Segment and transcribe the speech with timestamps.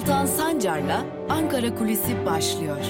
[0.00, 2.84] Altan Sancar'la Ankara Kulisi başlıyor.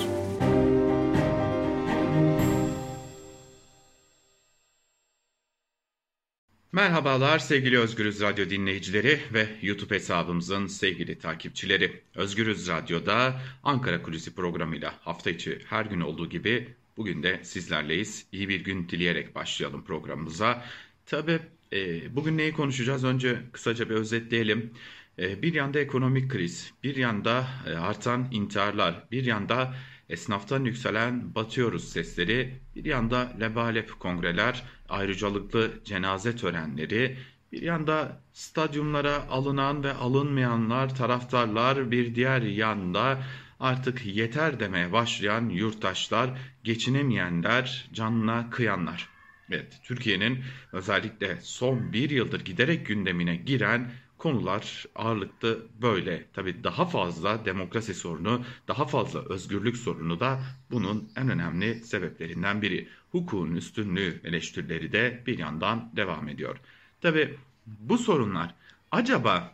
[6.72, 12.02] Merhabalar sevgili Özgürüz Radyo dinleyicileri ve YouTube hesabımızın sevgili takipçileri.
[12.14, 18.26] Özgürüz Radyo'da Ankara Kulisi programıyla hafta içi her gün olduğu gibi bugün de sizlerleyiz.
[18.32, 20.64] İyi bir gün dileyerek başlayalım programımıza.
[21.06, 21.40] Tabi
[21.72, 23.04] e, bugün neyi konuşacağız?
[23.04, 24.74] Önce kısaca bir özetleyelim.
[25.20, 29.74] E, bir yanda ekonomik kriz, bir yanda e, artan intiharlar, bir yanda
[30.08, 37.16] esnaftan yükselen batıyoruz sesleri, bir yanda lebalep kongreler, ayrıcalıklı cenaze törenleri,
[37.52, 43.22] bir yanda stadyumlara alınan ve alınmayanlar, taraftarlar, bir diğer yanda
[43.60, 46.30] artık yeter demeye başlayan yurttaşlar,
[46.64, 49.08] geçinemeyenler, canına kıyanlar.
[49.50, 53.90] Evet, Türkiye'nin özellikle son bir yıldır giderek gündemine giren
[54.20, 56.24] konular ağırlıklı böyle.
[56.32, 60.40] Tabii daha fazla demokrasi sorunu, daha fazla özgürlük sorunu da
[60.70, 62.88] bunun en önemli sebeplerinden biri.
[63.12, 66.56] Hukukun üstünlüğü eleştirileri de bir yandan devam ediyor.
[67.00, 68.54] Tabii bu sorunlar
[68.90, 69.52] acaba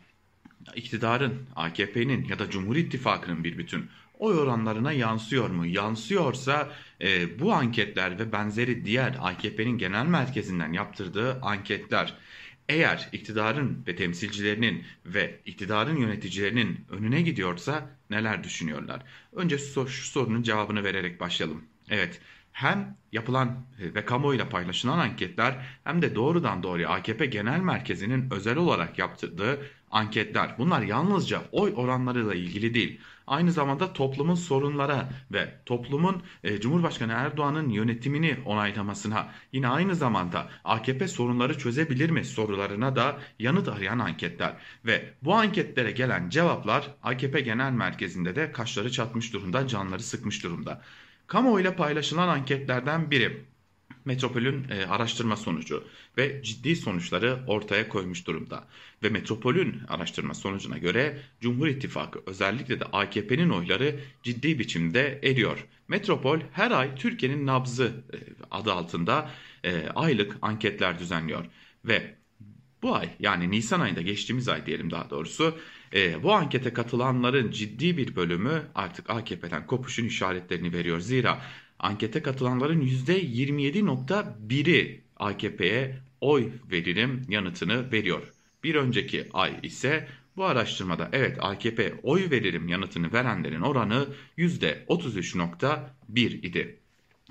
[0.74, 5.66] iktidarın, AKP'nin ya da Cumhur İttifakı'nın bir bütün oy oranlarına yansıyor mu?
[5.66, 6.70] Yansıyorsa
[7.00, 12.14] e, bu anketler ve benzeri diğer AKP'nin genel merkezinden yaptırdığı anketler
[12.68, 19.02] eğer iktidarın ve temsilcilerinin ve iktidarın yöneticilerinin önüne gidiyorsa neler düşünüyorlar?
[19.32, 21.64] Önce şu sorunun cevabını vererek başlayalım.
[21.90, 22.20] Evet,
[22.52, 28.98] hem yapılan ve kamuoyuyla paylaşılan anketler hem de doğrudan doğruya AKP Genel Merkezi'nin özel olarak
[28.98, 29.60] yaptırdığı
[29.96, 30.54] anketler.
[30.58, 37.68] Bunlar yalnızca oy oranlarıyla ilgili değil aynı zamanda toplumun sorunlara ve toplumun e, Cumhurbaşkanı Erdoğan'ın
[37.68, 44.52] yönetimini onaylamasına yine aynı zamanda AKP sorunları çözebilir mi sorularına da yanıt arayan anketler.
[44.84, 50.82] Ve bu anketlere gelen cevaplar AKP Genel Merkezi'nde de kaşları çatmış durumda, canları sıkmış durumda.
[51.26, 53.44] Kamuoyuyla paylaşılan anketlerden biri
[54.04, 55.84] Metropol'ün e, araştırma sonucu
[56.18, 58.64] ve ciddi sonuçları ortaya koymuş durumda.
[59.02, 65.66] Ve Metropol'ün araştırma sonucuna göre Cumhur İttifakı özellikle de AKP'nin oyları ciddi biçimde eriyor.
[65.88, 68.16] Metropol her ay Türkiye'nin nabzı e,
[68.50, 69.30] adı altında
[69.64, 71.44] e, aylık anketler düzenliyor.
[71.84, 72.16] Ve
[72.82, 75.58] bu ay yani Nisan ayında geçtiğimiz ay diyelim daha doğrusu
[75.94, 81.00] e, bu ankete katılanların ciddi bir bölümü artık AKP'den kopuşun işaretlerini veriyor.
[81.00, 81.42] Zira
[81.78, 88.32] ankete katılanların %27.1'i AKP'ye oy veririm yanıtını veriyor.
[88.64, 94.06] Bir önceki ay ise bu araştırmada evet AKP oy veririm yanıtını verenlerin oranı
[94.38, 96.78] %33.1 idi.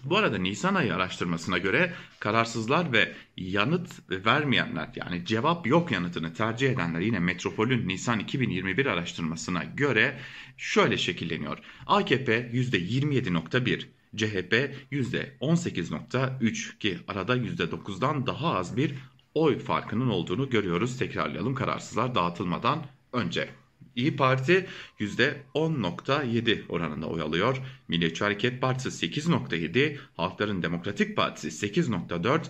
[0.04, 6.70] Bu arada Nisan ayı araştırmasına göre kararsızlar ve yanıt vermeyenler yani cevap yok yanıtını tercih
[6.70, 10.20] edenler yine Metropol'ün Nisan 2021 araştırmasına göre
[10.58, 11.58] şöyle şekilleniyor.
[11.88, 13.86] AKP %27.1,
[14.18, 18.96] CHP %18.3 ki arada %9'dan daha az bir
[19.34, 20.98] oy farkının olduğunu görüyoruz.
[20.98, 23.50] Tekrarlayalım kararsızlar dağıtılmadan önce.
[23.96, 24.68] İyi Parti
[25.00, 27.58] %10.7 oranında oy alıyor.
[27.88, 32.42] Milliyetçi Hareket Partisi 8.7, Halkların Demokratik Partisi 8.4,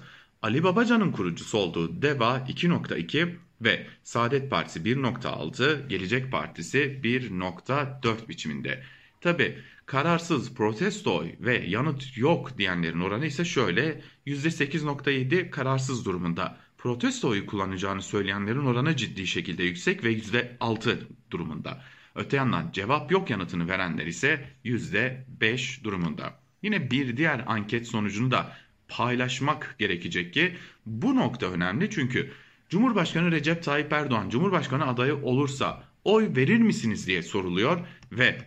[0.41, 8.83] Ali Babacan'ın kurucusu olduğu DEVA 2.2 ve Saadet Partisi 1.6, Gelecek Partisi 1.4 biçiminde.
[9.21, 16.57] Tabi kararsız protesto ve yanıt yok diyenlerin oranı ise şöyle %8.7 kararsız durumunda.
[16.77, 20.97] Protesto oyu kullanacağını söyleyenlerin oranı ciddi şekilde yüksek ve %6
[21.31, 21.83] durumunda.
[22.15, 26.39] Öte yandan cevap yok yanıtını verenler ise %5 durumunda.
[26.63, 28.57] Yine bir diğer anket sonucunu da
[28.87, 32.31] paylaşmak gerekecek ki bu nokta önemli çünkü
[32.69, 37.79] Cumhurbaşkanı Recep Tayyip Erdoğan Cumhurbaşkanı adayı olursa oy verir misiniz diye soruluyor
[38.11, 38.37] ve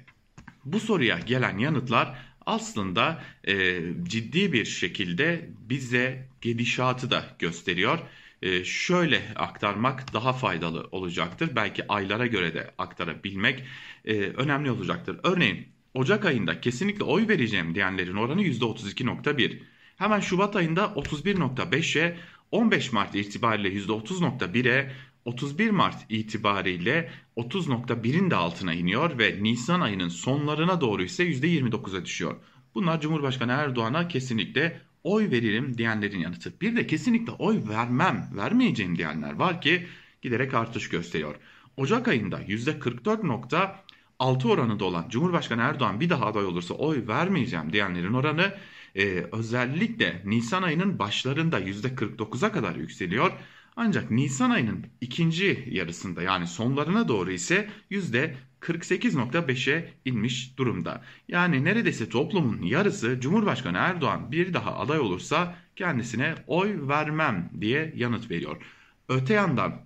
[0.73, 7.99] bu soruya gelen yanıtlar aslında e, ciddi bir şekilde bize gidişatı da gösteriyor.
[8.43, 11.51] E, şöyle aktarmak daha faydalı olacaktır.
[11.57, 13.65] Belki aylara göre de aktarabilmek
[14.05, 15.21] e, önemli olacaktır.
[15.23, 19.59] Örneğin Ocak ayında kesinlikle oy vereceğim diyenlerin oranı %32.1.
[19.97, 22.17] Hemen Şubat ayında 31.5'e,
[22.51, 24.93] 15 Mart itibariyle %30.1'e,
[25.29, 32.37] 31 Mart itibariyle 30.1'in de altına iniyor ve Nisan ayının sonlarına doğru ise %29'a düşüyor.
[32.75, 36.61] Bunlar Cumhurbaşkanı Erdoğan'a kesinlikle oy veririm diyenlerin yanıtı.
[36.61, 39.87] Bir de kesinlikle oy vermem, vermeyeceğim diyenler var ki
[40.23, 41.35] giderek artış gösteriyor.
[41.77, 48.55] Ocak ayında %44.6 oranında olan Cumhurbaşkanı Erdoğan bir daha aday olursa oy vermeyeceğim diyenlerin oranı
[48.95, 53.33] e, özellikle Nisan ayının başlarında %49'a kadar yükseliyor.
[53.81, 61.03] Ancak Nisan ayının ikinci yarısında yani sonlarına doğru ise %48.5'e inmiş durumda.
[61.29, 68.31] Yani neredeyse toplumun yarısı Cumhurbaşkanı Erdoğan bir daha aday olursa kendisine oy vermem diye yanıt
[68.31, 68.63] veriyor.
[69.09, 69.83] Öte yandan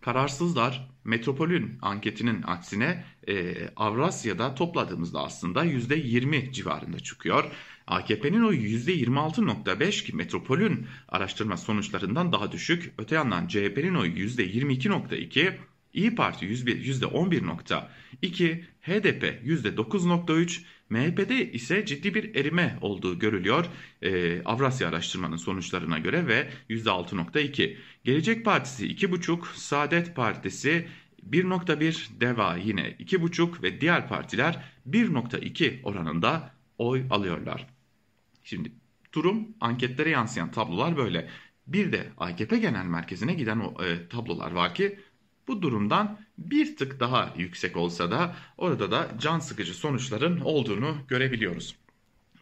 [0.00, 7.44] kararsızlar Metropol'ün anketinin aksine e, Avrasya'da topladığımızda aslında %20 civarında çıkıyor.
[7.86, 12.92] AKP'nin oyu %26.5 ki Metropol'ün araştırma sonuçlarından daha düşük.
[12.98, 15.56] Öte yandan CHP'nin oyu %22.2,
[15.94, 20.60] İyi Parti %11.2, HDP %9.3,
[20.90, 23.66] MHP'de ise ciddi bir erime olduğu görülüyor
[24.02, 27.76] e, Avrasya araştırmanın sonuçlarına göre ve %6.2.
[28.04, 30.88] Gelecek Partisi 2.5, Saadet Partisi
[31.30, 37.66] 1.1, DEVA yine 2.5 ve diğer partiler 1.2 oranında oy alıyorlar.
[38.44, 38.72] Şimdi
[39.12, 41.28] durum anketlere yansıyan tablolar böyle.
[41.66, 44.98] Bir de AKP Genel Merkezi'ne giden o e, tablolar var ki
[45.50, 51.76] bu durumdan bir tık daha yüksek olsa da orada da can sıkıcı sonuçların olduğunu görebiliyoruz.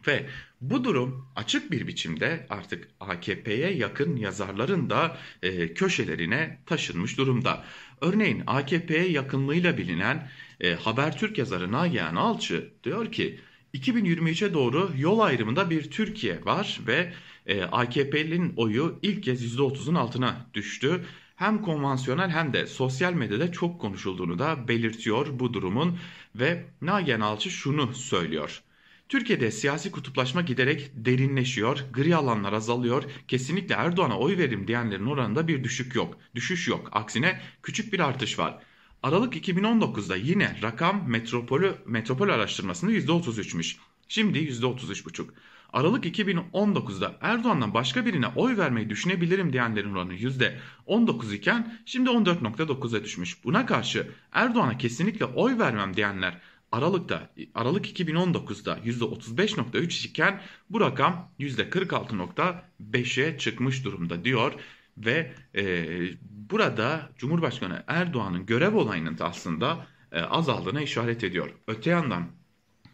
[0.07, 0.25] Ve
[0.61, 7.63] bu durum açık bir biçimde artık AKP'ye yakın yazarların da e, köşelerine taşınmış durumda.
[8.01, 10.29] Örneğin AKP'ye yakınlığıyla bilinen
[10.61, 13.39] e, Habertürk yazarı Nagihan Alçı diyor ki
[13.73, 17.13] 2023'e doğru yol ayrımında bir Türkiye var ve
[17.45, 21.05] e, AKP'nin oyu ilk kez %30'un altına düştü.
[21.39, 25.97] Hem konvansiyonel hem de sosyal medyada çok konuşulduğunu da belirtiyor bu durumun
[26.35, 28.61] ve Nagihan Alçı şunu söylüyor.
[29.09, 33.03] Türkiye'de siyasi kutuplaşma giderek derinleşiyor, gri alanlar azalıyor.
[33.27, 36.17] Kesinlikle Erdoğan'a oy verim diyenlerin oranında bir düşük yok.
[36.35, 36.89] Düşüş yok.
[36.91, 38.63] Aksine küçük bir artış var.
[39.03, 43.77] Aralık 2019'da yine rakam metropolü, metropol araştırmasında %33'müş.
[44.07, 45.29] Şimdi %33,5.
[45.73, 53.43] Aralık 2019'da Erdoğan'dan başka birine oy vermeyi düşünebilirim diyenlerin oranı %19 iken şimdi 14.9'a düşmüş.
[53.43, 56.37] Buna karşı Erdoğan'a kesinlikle oy vermem diyenler
[56.71, 64.53] Aralık'ta Aralık 2019'da %35.3 iken bu rakam %46.5'e çıkmış durumda diyor
[64.97, 65.85] ve e,
[66.21, 71.53] burada Cumhurbaşkanı Erdoğan'ın görev olayının da aslında e, azaldığına işaret ediyor.
[71.67, 72.38] Öte yandan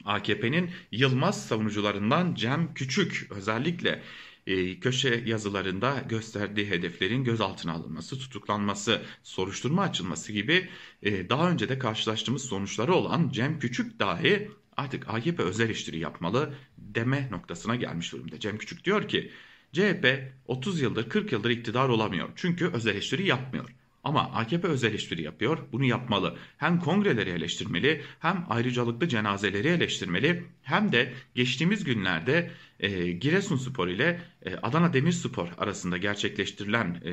[0.06, 4.02] AKP'nin Yılmaz savunucularından Cem Küçük özellikle
[4.48, 10.70] e, köşe yazılarında gösterdiği hedeflerin gözaltına alınması, tutuklanması, soruşturma açılması gibi
[11.04, 16.54] e, daha önce de karşılaştığımız sonuçları olan Cem Küçük dahi artık AKP özel eleştiri yapmalı
[16.78, 18.40] deme noktasına gelmiş durumda.
[18.40, 19.32] Cem Küçük diyor ki
[19.74, 23.70] CHP 30 yıldır 40 yıldır iktidar olamıyor çünkü özel eleştiri yapmıyor.
[24.06, 25.58] Ama AKP öz eleştiri yapıyor.
[25.72, 26.38] Bunu yapmalı.
[26.58, 34.56] Hem kongreleri eleştirmeli, hem ayrıcalıklı cenazeleri eleştirmeli, hem de geçtiğimiz günlerde e, Giresunspor ile e,
[34.56, 37.12] Adana Demirspor arasında gerçekleştirilen e,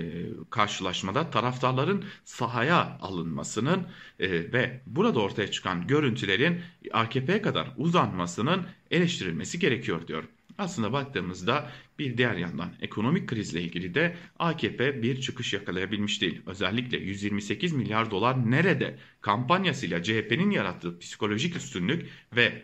[0.50, 3.86] karşılaşmada taraftarların sahaya alınmasının
[4.20, 6.60] e, ve burada ortaya çıkan görüntülerin
[6.92, 10.24] AKP'ye kadar uzanmasının eleştirilmesi gerekiyor diyor.
[10.58, 11.70] Aslında baktığımızda
[12.02, 16.42] bir diğer yandan ekonomik krizle ilgili de AKP bir çıkış yakalayabilmiş değil.
[16.46, 22.62] Özellikle 128 milyar dolar nerede kampanyasıyla CHP'nin yarattığı psikolojik üstünlük ve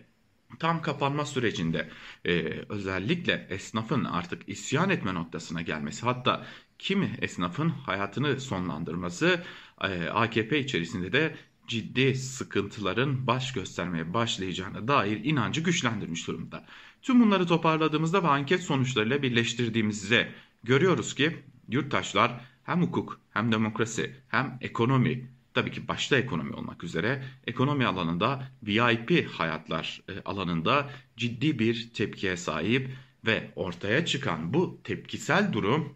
[0.58, 1.88] tam kapanma sürecinde
[2.25, 2.32] e,
[2.69, 6.47] özellikle esnafın artık isyan etme noktasına gelmesi hatta
[6.78, 9.42] kimi esnafın hayatını sonlandırması
[9.80, 11.35] e, AKP içerisinde de
[11.69, 16.65] ciddi sıkıntıların baş göstermeye başlayacağına dair inancı güçlendirmiş durumda.
[17.03, 20.33] Tüm bunları toparladığımızda ve anket sonuçlarıyla birleştirdiğimizde
[20.65, 21.37] görüyoruz ki
[21.69, 28.49] yurttaşlar hem hukuk hem demokrasi hem ekonomi tabii ki başta ekonomi olmak üzere ekonomi alanında
[28.63, 32.91] VIP hayatlar e, alanında ciddi bir tepkiye sahip
[33.27, 35.95] ve ortaya çıkan bu tepkisel durum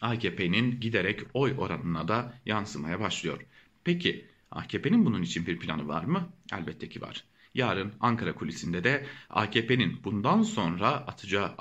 [0.00, 3.38] AKP'nin giderek oy oranına da yansımaya başlıyor.
[3.84, 6.28] Peki AKP'nin bunun için bir planı var mı?
[6.52, 7.24] Elbette ki var.
[7.54, 11.54] Yarın Ankara kulisinde de AKP'nin bundan sonra atacağı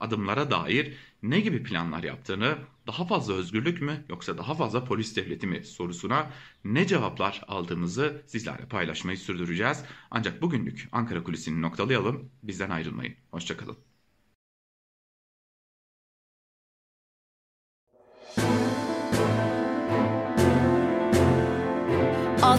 [0.00, 5.46] adımlara dair ne gibi planlar yaptığını, daha fazla özgürlük mü yoksa daha fazla polis devleti
[5.46, 6.30] mi sorusuna
[6.64, 9.84] ne cevaplar aldığımızı sizlerle paylaşmayı sürdüreceğiz.
[10.10, 12.30] Ancak bugünlük Ankara kulisini noktalayalım.
[12.42, 13.14] Bizden ayrılmayın.
[13.30, 13.89] Hoşçakalın.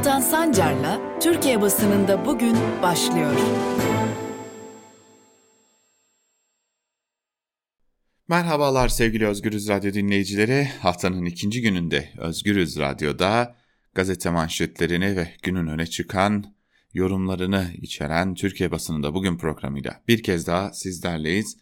[0.01, 3.31] Altan Sancar'la Türkiye basınında bugün başlıyor.
[8.27, 10.65] Merhabalar sevgili Özgürüz Radyo dinleyicileri.
[10.79, 13.55] Haftanın ikinci gününde Özgürüz Radyo'da
[13.96, 16.46] gazete manşetlerini ve günün öne çıkan
[16.93, 21.58] yorumlarını içeren Türkiye basınında bugün programıyla bir kez daha sizlerleyiz.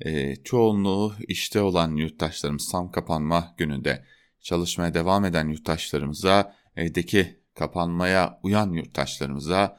[0.00, 4.04] E, çoğunluğu işte olan yurttaşlarımız tam kapanma gününde
[4.40, 9.78] çalışmaya devam eden yurttaşlarımıza, evdeki kapanmaya uyan yurttaşlarımıza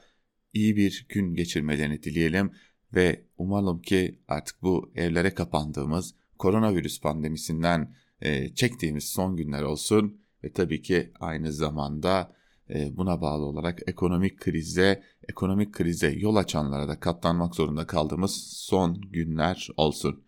[0.52, 2.52] iyi bir gün geçirmelerini dileyelim
[2.94, 10.52] ve umalım ki artık bu evlere kapandığımız koronavirüs pandemisinden e, çektiğimiz son günler olsun ve
[10.52, 12.34] tabii ki aynı zamanda
[12.70, 19.00] e, buna bağlı olarak ekonomik krize, ekonomik krize yol açanlara da katlanmak zorunda kaldığımız son
[19.00, 20.24] günler olsun.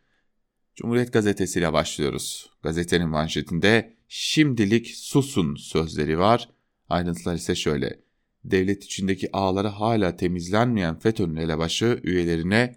[0.74, 2.50] Cumhuriyet Gazetesi ile başlıyoruz.
[2.62, 6.48] Gazetenin manşetinde şimdilik susun sözleri var.
[6.88, 8.02] Ayrıntılar ise şöyle.
[8.44, 12.76] Devlet içindeki ağları hala temizlenmeyen FETÖ'nün elebaşı üyelerine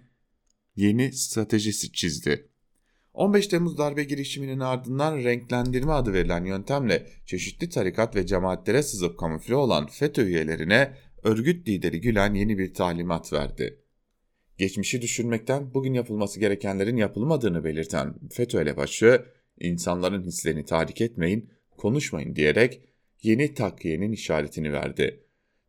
[0.76, 2.48] yeni stratejisi çizdi.
[3.14, 9.54] 15 Temmuz darbe girişiminin ardından renklendirme adı verilen yöntemle çeşitli tarikat ve cemaatlere sızıp kamufle
[9.54, 13.82] olan FETÖ üyelerine örgüt lideri Gülen yeni bir talimat verdi.
[14.58, 19.24] Geçmişi düşünmekten bugün yapılması gerekenlerin yapılmadığını belirten FETÖ elebaşı,
[19.60, 22.80] insanların hislerini tahrik etmeyin, konuşmayın diyerek
[23.22, 25.20] yeni takviyenin işaretini verdi.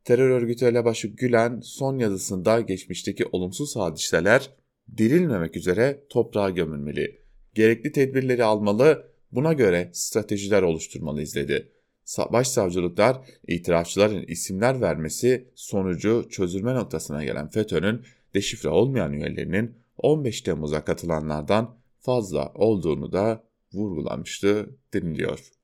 [0.03, 4.49] Terör örgütü elebaşı Gülen son yazısında geçmişteki olumsuz hadiseler
[4.97, 7.27] dirilmemek üzere toprağa gömülmeli
[7.57, 11.71] gerekli tedbirleri almalı, buna göre stratejiler oluşturmalı izledi.
[12.31, 18.01] Başsavcılıklar itirafçıların isimler vermesi sonucu çözülme noktasına gelen FETÖ'nün
[18.33, 25.56] deşifre olmayan üyelerinin 15 Temmuz'a katılanlardan fazla olduğunu da vurgulamıştı deniliyor.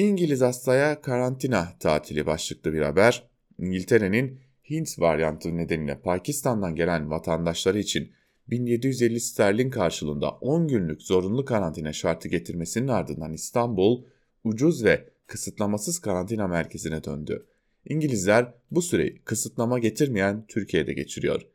[0.00, 3.28] İngiliz hastaya karantina tatili başlıklı bir haber,
[3.58, 4.40] İngiltere'nin
[4.70, 8.12] Hint varyantı nedeniyle Pakistan'dan gelen vatandaşları için
[8.48, 14.04] 1750 sterlin karşılığında 10 günlük zorunlu karantina şartı getirmesinin ardından İstanbul
[14.44, 17.46] ucuz ve kısıtlamasız karantina merkezine döndü.
[17.88, 21.46] İngilizler bu süreyi kısıtlama getirmeyen Türkiye'de geçiriyor.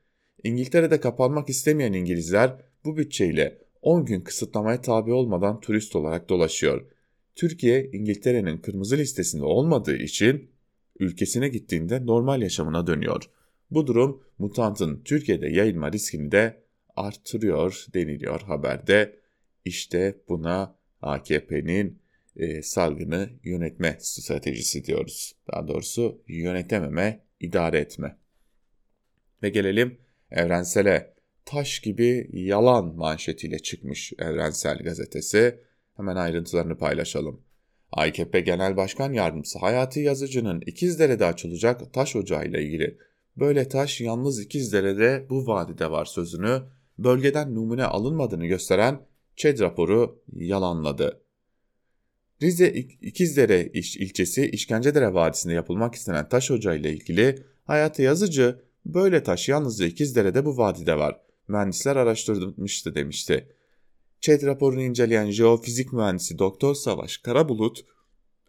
[0.44, 6.95] İngiltere'de kapanmak istemeyen İngilizler bu bütçeyle 10 gün kısıtlamaya tabi olmadan turist olarak dolaşıyor.
[7.36, 10.52] Türkiye İngiltere'nin kırmızı listesinde olmadığı için
[11.00, 13.24] ülkesine gittiğinde normal yaşamına dönüyor.
[13.72, 16.64] Bu durum mutantın Türkiye'de yayılma riskini de
[16.96, 19.20] artırıyor deniliyor haberde.
[19.66, 22.00] İşte buna AKP'nin
[22.36, 25.36] e, salgını yönetme stratejisi diyoruz.
[25.52, 28.18] Daha doğrusu yönetememe, idare etme.
[29.44, 29.98] Ve gelelim
[30.32, 31.16] Evrensel'e.
[31.46, 35.60] Taş gibi yalan manşetiyle çıkmış Evrensel Gazetesi.
[35.98, 37.42] Hemen ayrıntılarını paylaşalım.
[37.92, 42.98] AKP Genel Başkan Yardımcısı Hayati Yazıcı'nın İkizdere'de açılacak taş ocağı ile ilgili
[43.38, 46.62] böyle taş yalnız İkizdere'de bu vadide var sözünü
[46.98, 49.00] bölgeden numune alınmadığını gösteren
[49.36, 51.22] ÇED raporu yalanladı.
[52.42, 52.70] Rize
[53.02, 59.86] İkizdere ilçesi İşkencedere Vadisi'nde yapılmak istenen taş ocağı ile ilgili Hayati Yazıcı böyle taş yalnızca
[59.86, 61.20] İkizdere'de bu vadide var.
[61.48, 63.55] Mühendisler araştırmıştı demişti.
[64.22, 67.86] ÇED raporunu inceleyen jeofizik mühendisi Doktor Savaş Karabulut,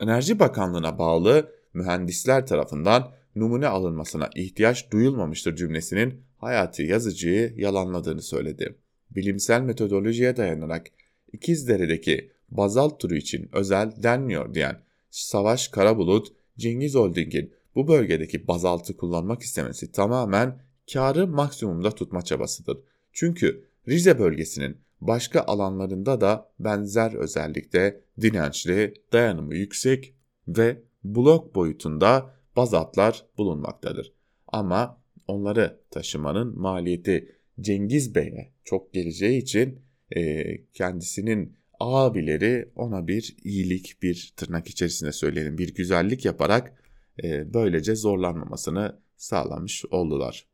[0.00, 8.78] Enerji Bakanlığı'na bağlı mühendisler tarafından numune alınmasına ihtiyaç duyulmamıştır cümlesinin Hayati Yazıcı'yı yalanladığını söyledi.
[9.10, 10.86] Bilimsel metodolojiye dayanarak
[11.32, 14.80] İkizdere'deki bazalt turu için özel denmiyor diyen
[15.10, 20.58] Savaş Karabulut, Cengiz Holding'in bu bölgedeki bazaltı kullanmak istemesi tamamen
[20.92, 22.78] karı maksimumda tutma çabasıdır.
[23.12, 30.14] Çünkü Rize bölgesinin başka alanlarında da benzer özellikte dirençli, dayanımı yüksek
[30.48, 34.12] ve blok boyutunda bazaltlar bulunmaktadır.
[34.46, 39.80] Ama onları taşımanın maliyeti Cengiz Bey'e çok geleceği için
[40.16, 46.82] e, kendisinin abileri ona bir iyilik, bir tırnak içerisinde söyleyelim bir güzellik yaparak
[47.24, 50.46] e, böylece zorlanmamasını sağlamış oldular.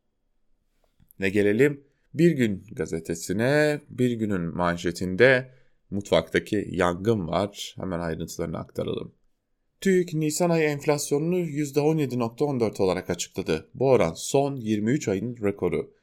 [1.19, 1.83] Ve gelelim
[2.13, 3.81] Bir Gün gazetesine.
[3.89, 5.51] Bir günün manşetinde
[5.91, 7.75] mutfaktaki yangın var.
[7.77, 9.15] Hemen ayrıntılarını aktaralım.
[9.81, 13.69] TÜİK Nisan ayı enflasyonunu %17.14 olarak açıkladı.
[13.73, 15.93] Bu oran son 23 ayın rekoru.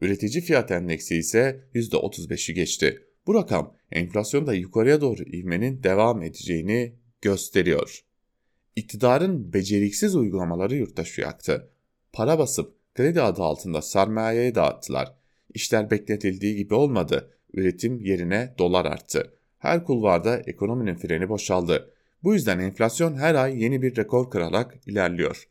[0.00, 3.02] Üretici fiyat endeksi ise %35'i geçti.
[3.26, 8.00] Bu rakam enflasyonda yukarıya doğru ivmenin devam edeceğini gösteriyor.
[8.76, 11.70] İktidarın beceriksiz uygulamaları yurttaşı yaktı.
[12.12, 15.21] Para basıp kredi adı altında sermayeye dağıttılar.
[15.54, 17.30] İşler bekletildiği gibi olmadı.
[17.54, 19.32] Üretim yerine dolar arttı.
[19.58, 21.92] Her kulvarda ekonominin freni boşaldı.
[22.22, 25.48] Bu yüzden enflasyon her ay yeni bir rekor kırarak ilerliyor.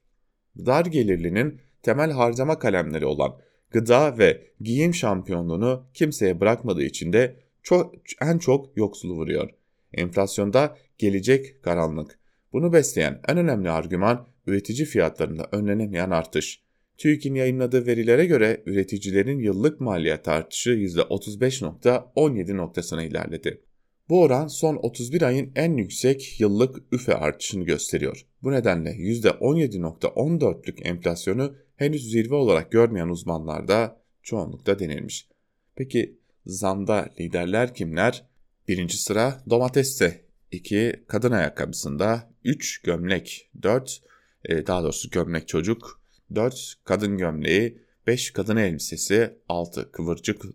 [0.58, 3.38] Dar gelirlinin temel harcama kalemleri olan
[3.72, 9.50] gıda ve giyim şampiyonluğunu kimseye bırakmadığı için de çok, en çok yoksulu vuruyor.
[9.94, 12.20] Enflasyonda gelecek karanlık.
[12.54, 16.62] Bunu besleyen en önemli argüman üretici fiyatlarında önlenemeyen artış.
[17.02, 23.62] TÜİK'in yayınladığı verilere göre üreticilerin yıllık maliyet artışı %35.17 noktasına ilerledi.
[24.10, 28.26] Bu oran son 31 ayın en yüksek yıllık üfe artışını gösteriyor.
[28.44, 35.28] Bu nedenle %17.14'lük enflasyonu henüz zirve olarak görmeyen uzmanlarda çoğunlukta denilmiş.
[35.76, 38.26] Peki zamda liderler kimler?
[38.68, 44.02] Birinci sıra domateste, 2 kadın ayakkabısında, 3 gömlek, 4
[44.46, 46.01] e, daha doğrusu gömlek çocuk,
[46.36, 50.46] 4 kadın gömleği, 5 kadın elbisesi, 6 kıvırcık,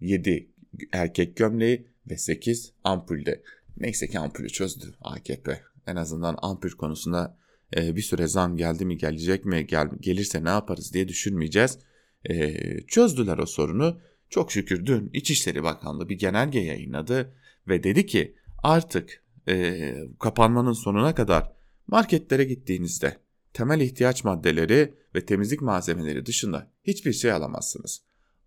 [0.00, 0.50] 7
[0.92, 3.42] erkek gömleği ve 8 ampulde.
[3.76, 5.60] Neyse ki ampulü çözdü AKP.
[5.86, 7.36] En azından ampul konusunda
[7.76, 11.78] e, bir süre zam geldi mi gelecek mi gel, gelirse ne yaparız diye düşünmeyeceğiz.
[12.24, 12.56] E,
[12.86, 14.00] çözdüler o sorunu.
[14.30, 17.34] Çok şükür dün İçişleri Bakanlığı bir genelge yayınladı
[17.68, 21.52] ve dedi ki artık e, kapanmanın sonuna kadar
[21.86, 23.16] marketlere gittiğinizde
[23.52, 28.02] temel ihtiyaç maddeleri ve temizlik malzemeleri dışında hiçbir şey alamazsınız.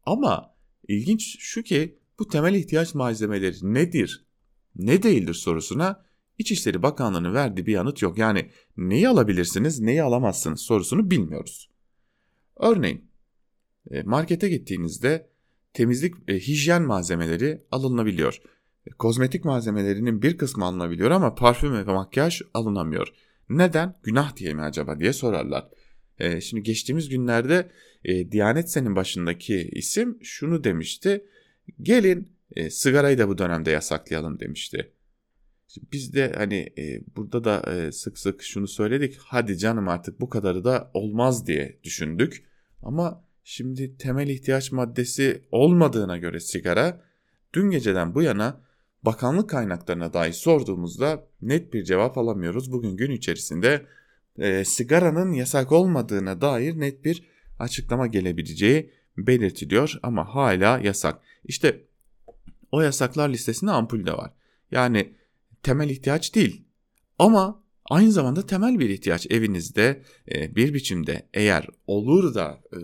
[0.05, 0.55] Ama
[0.87, 4.25] ilginç şu ki bu temel ihtiyaç malzemeleri nedir,
[4.75, 6.05] ne değildir sorusuna
[6.37, 8.17] İçişleri Bakanlığı'nın verdiği bir yanıt yok.
[8.17, 11.69] Yani neyi alabilirsiniz, neyi alamazsınız sorusunu bilmiyoruz.
[12.57, 13.11] Örneğin
[13.91, 15.29] e, markete gittiğinizde
[15.73, 18.41] temizlik, e, hijyen malzemeleri alınabiliyor.
[18.87, 23.13] E, kozmetik malzemelerinin bir kısmı alınabiliyor ama parfüm ve makyaj alınamıyor.
[23.49, 23.95] Neden?
[24.03, 25.67] Günah diye mi acaba diye sorarlar.
[26.19, 27.71] E, şimdi geçtiğimiz günlerde
[28.03, 31.25] e, Diyanet Sen'in başındaki isim şunu demişti.
[31.81, 34.91] Gelin e, sigarayı da bu dönemde yasaklayalım demişti.
[35.91, 39.17] Biz de hani e, burada da e, sık sık şunu söyledik.
[39.19, 42.43] Hadi canım artık bu kadarı da olmaz diye düşündük.
[42.81, 47.01] Ama şimdi temel ihtiyaç maddesi olmadığına göre sigara
[47.53, 48.61] dün geceden bu yana
[49.05, 52.71] bakanlık kaynaklarına dahi sorduğumuzda net bir cevap alamıyoruz.
[52.71, 53.85] Bugün gün içerisinde
[54.37, 57.23] e, sigaranın yasak olmadığına dair net bir
[57.59, 61.21] açıklama gelebileceği belirtiliyor ama hala yasak.
[61.43, 61.85] İşte
[62.71, 64.31] o yasaklar listesinde ampul de var.
[64.71, 65.13] Yani
[65.63, 66.65] temel ihtiyaç değil
[67.19, 72.79] ama aynı zamanda temel bir ihtiyaç evinizde e, bir biçimde eğer olur da e,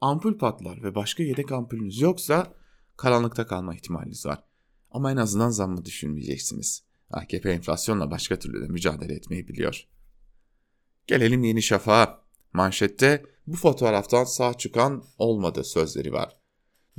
[0.00, 2.54] ampul patlar ve başka yedek ampulünüz yoksa
[2.96, 4.49] karanlıkta kalma ihtimaliniz var.
[4.90, 6.82] Ama en azından zammı düşünmeyeceksiniz.
[7.10, 9.86] AKP enflasyonla başka türlü de mücadele etmeyi biliyor.
[11.06, 12.20] Gelelim Yeni Şafak'a.
[12.52, 16.36] Manşette bu fotoğraftan sağ çıkan olmadı sözleri var.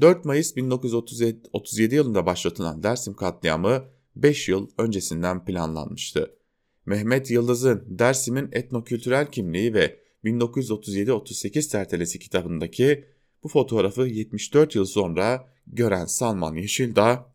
[0.01, 3.83] 4 Mayıs 1937 yılında başlatılan Dersim katliamı
[4.15, 6.35] 5 yıl öncesinden planlanmıştı.
[6.85, 13.05] Mehmet Yıldız'ın Dersim'in etnokültürel kimliği ve 1937-38 tertelesi kitabındaki
[13.43, 17.30] bu fotoğrafı 74 yıl sonra gören Salman Yeşildağ,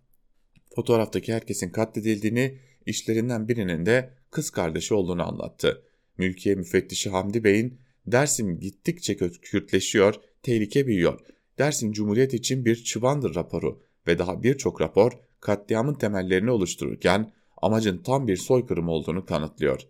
[0.76, 5.82] fotoğraftaki herkesin katledildiğini, işlerinden birinin de kız kardeşi olduğunu anlattı.
[6.18, 11.20] Mülkiye müfettişi Hamdi Bey'in Dersim gittikçe Kürtleşiyor, tehlike büyüyor.
[11.58, 18.28] Dersim Cumhuriyet için bir çıbandır raporu ve daha birçok rapor katliamın temellerini oluştururken amacın tam
[18.28, 19.80] bir soykırım olduğunu kanıtlıyor.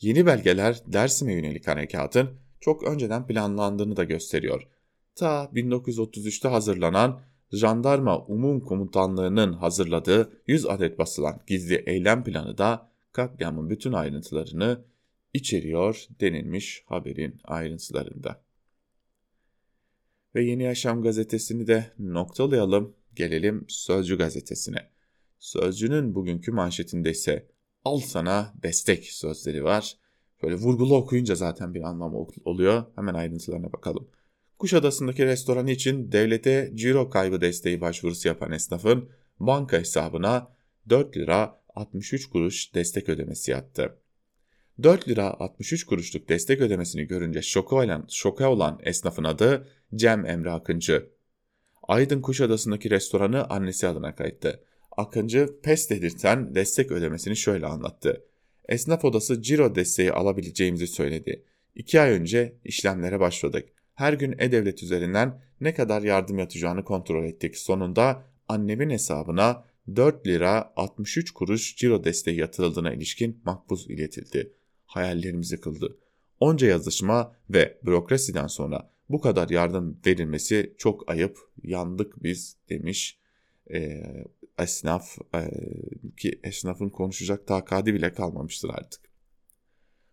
[0.00, 4.68] Yeni belgeler Dersim'e yönelik harekatın çok önceden planlandığını da gösteriyor.
[5.14, 7.20] Ta 1933'te hazırlanan
[7.52, 14.84] Jandarma Umum Komutanlığı'nın hazırladığı 100 adet basılan gizli eylem planı da katliamın bütün ayrıntılarını
[15.34, 18.42] içeriyor denilmiş haberin ayrıntılarında.
[20.34, 22.94] Ve Yeni Yaşam gazetesini de noktalayalım.
[23.14, 24.88] Gelelim Sözcü gazetesine.
[25.38, 27.48] Sözcünün bugünkü manşetinde ise
[27.84, 29.96] al sana destek sözleri var.
[30.42, 32.84] Böyle vurgulu okuyunca zaten bir anlam oluyor.
[32.94, 34.08] Hemen ayrıntılarına bakalım.
[34.62, 39.08] Kuşadası'ndaki restoran için devlete ciro kaybı desteği başvurusu yapan esnafın
[39.40, 40.52] banka hesabına
[40.88, 43.98] 4 lira 63 kuruş destek ödemesi yattı.
[44.82, 50.50] 4 lira 63 kuruşluk destek ödemesini görünce şoka olan, şoka olan esnafın adı Cem Emre
[50.50, 51.10] Akıncı.
[51.82, 54.64] Aydın Kuşadası'ndaki restoranı annesi adına kayıttı.
[54.96, 58.24] Akıncı pes dedirten destek ödemesini şöyle anlattı.
[58.68, 61.44] Esnaf odası ciro desteği alabileceğimizi söyledi.
[61.74, 63.68] İki ay önce işlemlere başladık.
[63.94, 67.56] Her gün e-devlet üzerinden ne kadar yardım yatacağını kontrol ettik.
[67.56, 69.64] Sonunda annemin hesabına
[69.96, 74.52] 4 lira 63 kuruş ciro desteği yatırıldığına ilişkin makbuz iletildi
[74.86, 75.98] hayallerimizi kıldı.
[76.40, 83.18] Onca yazışma ve bürokrasiden sonra bu kadar yardım verilmesi çok ayıp, yandık biz demiş
[83.74, 84.02] e,
[84.58, 85.50] esnaf e,
[86.16, 89.00] ki esnafın konuşacak takadi bile kalmamıştır artık.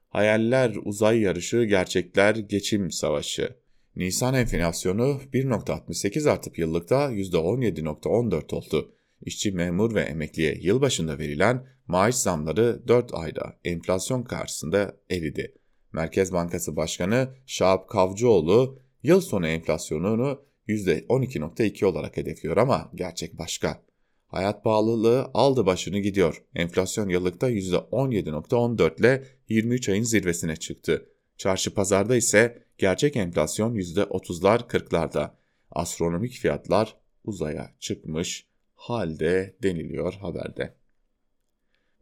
[0.09, 3.55] Hayaller uzay yarışı, gerçekler geçim savaşı.
[3.95, 8.91] Nisan enflasyonu 1.68 artıp yıllıkta %17.14 oldu.
[9.21, 15.55] İşçi, memur ve emekliye yılbaşında verilen maaş zamları 4 ayda enflasyon karşısında eridi.
[15.93, 23.81] Merkez Bankası Başkanı Şahap Kavcıoğlu yıl sonu enflasyonunu %12.2 olarak hedefliyor ama gerçek başka.
[24.27, 26.43] Hayat pahalılığı aldı başını gidiyor.
[26.55, 31.05] Enflasyon yıllıkta %17.14 ile 23 ayın zirvesine çıktı.
[31.39, 35.31] Çarşı pazarda ise gerçek enflasyon %30'lar 40'larda.
[35.71, 40.73] Astronomik fiyatlar uzaya çıkmış halde deniliyor haberde.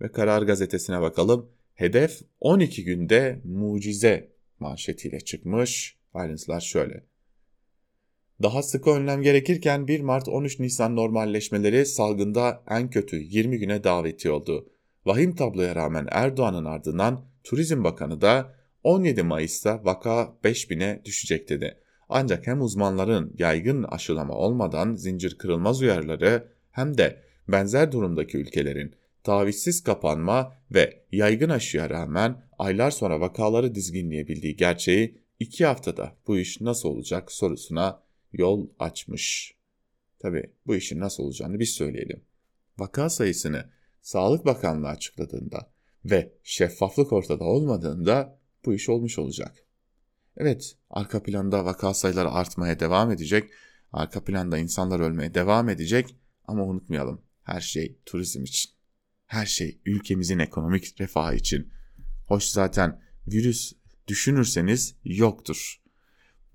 [0.01, 1.49] Ve Karar Gazetesi'ne bakalım.
[1.73, 5.97] Hedef 12 günde mucize manşetiyle çıkmış.
[6.13, 7.03] Ayrıntılar şöyle.
[8.43, 14.69] Daha sıkı önlem gerekirken 1 Mart-13 Nisan normalleşmeleri salgında en kötü 20 güne daveti oldu.
[15.05, 18.56] Vahim tabloya rağmen Erdoğan'ın ardından Turizm Bakanı da
[18.87, 21.77] 17 Mayıs'ta vaka 5000'e düşecek dedi.
[22.09, 29.83] Ancak hem uzmanların yaygın aşılama olmadan zincir kırılmaz uyarıları hem de benzer durumdaki ülkelerin tavizsiz
[29.83, 36.89] kapanma ve yaygın aşıya rağmen aylar sonra vakaları dizginleyebildiği gerçeği iki haftada bu iş nasıl
[36.89, 39.55] olacak sorusuna yol açmış.
[40.19, 42.21] Tabi bu işin nasıl olacağını biz söyleyelim.
[42.77, 43.69] Vaka sayısını
[44.01, 45.71] Sağlık Bakanlığı açıkladığında
[46.05, 48.36] ve şeffaflık ortada olmadığında
[48.67, 49.55] bu iş olmuş olacak.
[50.37, 53.51] Evet, arka planda vaka sayıları artmaya devam edecek,
[53.91, 58.71] arka planda insanlar ölmeye devam edecek ama unutmayalım her şey turizm için.
[59.25, 61.73] Her şey ülkemizin ekonomik refahı için.
[62.27, 63.73] Hoş zaten virüs
[64.07, 65.81] düşünürseniz yoktur.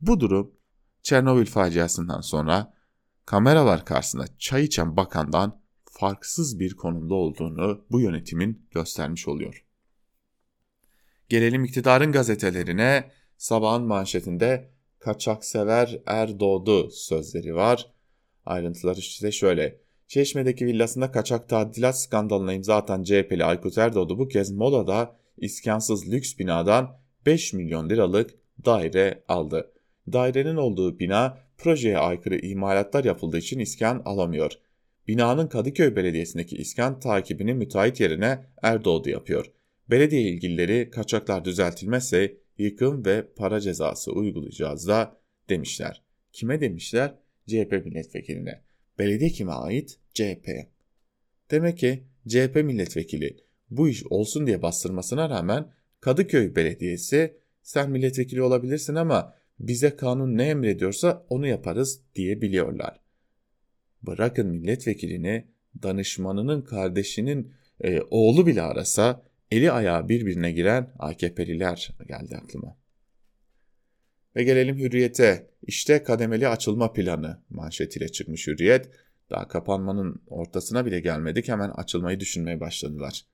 [0.00, 0.54] Bu durum
[1.02, 2.74] Çernobil faciasından sonra
[3.26, 9.64] kameralar karşısında çay içen bakandan farksız bir konumda olduğunu bu yönetimin göstermiş oluyor.
[11.32, 13.10] Gelelim iktidarın gazetelerine.
[13.36, 17.86] Sabahın manşetinde kaçaksever er doğdu sözleri var.
[18.46, 19.80] Ayrıntılar işte şöyle.
[20.06, 26.38] Çeşme'deki villasında kaçak tadilat skandalına imza atan CHP'li Aykut Erdoğdu bu kez Mola'da iskansız lüks
[26.38, 28.30] binadan 5 milyon liralık
[28.64, 29.72] daire aldı.
[30.12, 34.52] Dairenin olduğu bina projeye aykırı imalatlar yapıldığı için iskan alamıyor.
[35.08, 39.52] Binanın Kadıköy Belediyesi'ndeki iskan takibini müteahhit yerine Erdoğdu yapıyor.
[39.92, 46.02] Belediye ilgilileri kaçaklar düzeltilmezse yıkım ve para cezası uygulayacağız da demişler.
[46.32, 47.14] Kime demişler?
[47.46, 48.62] CHP milletvekiline.
[48.98, 49.98] Belediye kime ait?
[50.14, 50.70] CHP'ye.
[51.50, 53.36] Demek ki CHP milletvekili
[53.70, 60.48] bu iş olsun diye bastırmasına rağmen Kadıköy Belediyesi sen milletvekili olabilirsin ama bize kanun ne
[60.48, 63.00] emrediyorsa onu yaparız diyebiliyorlar.
[64.02, 65.46] Bırakın milletvekilini
[65.82, 72.76] danışmanının kardeşinin e, oğlu bile arasa eli ayağı birbirine giren AKP'liler geldi aklıma.
[74.36, 75.50] Ve gelelim Hürriyet'e.
[75.62, 78.90] İşte kademeli açılma planı manşetiyle çıkmış Hürriyet.
[79.30, 83.26] Daha kapanmanın ortasına bile gelmedik hemen açılmayı düşünmeye başladılar.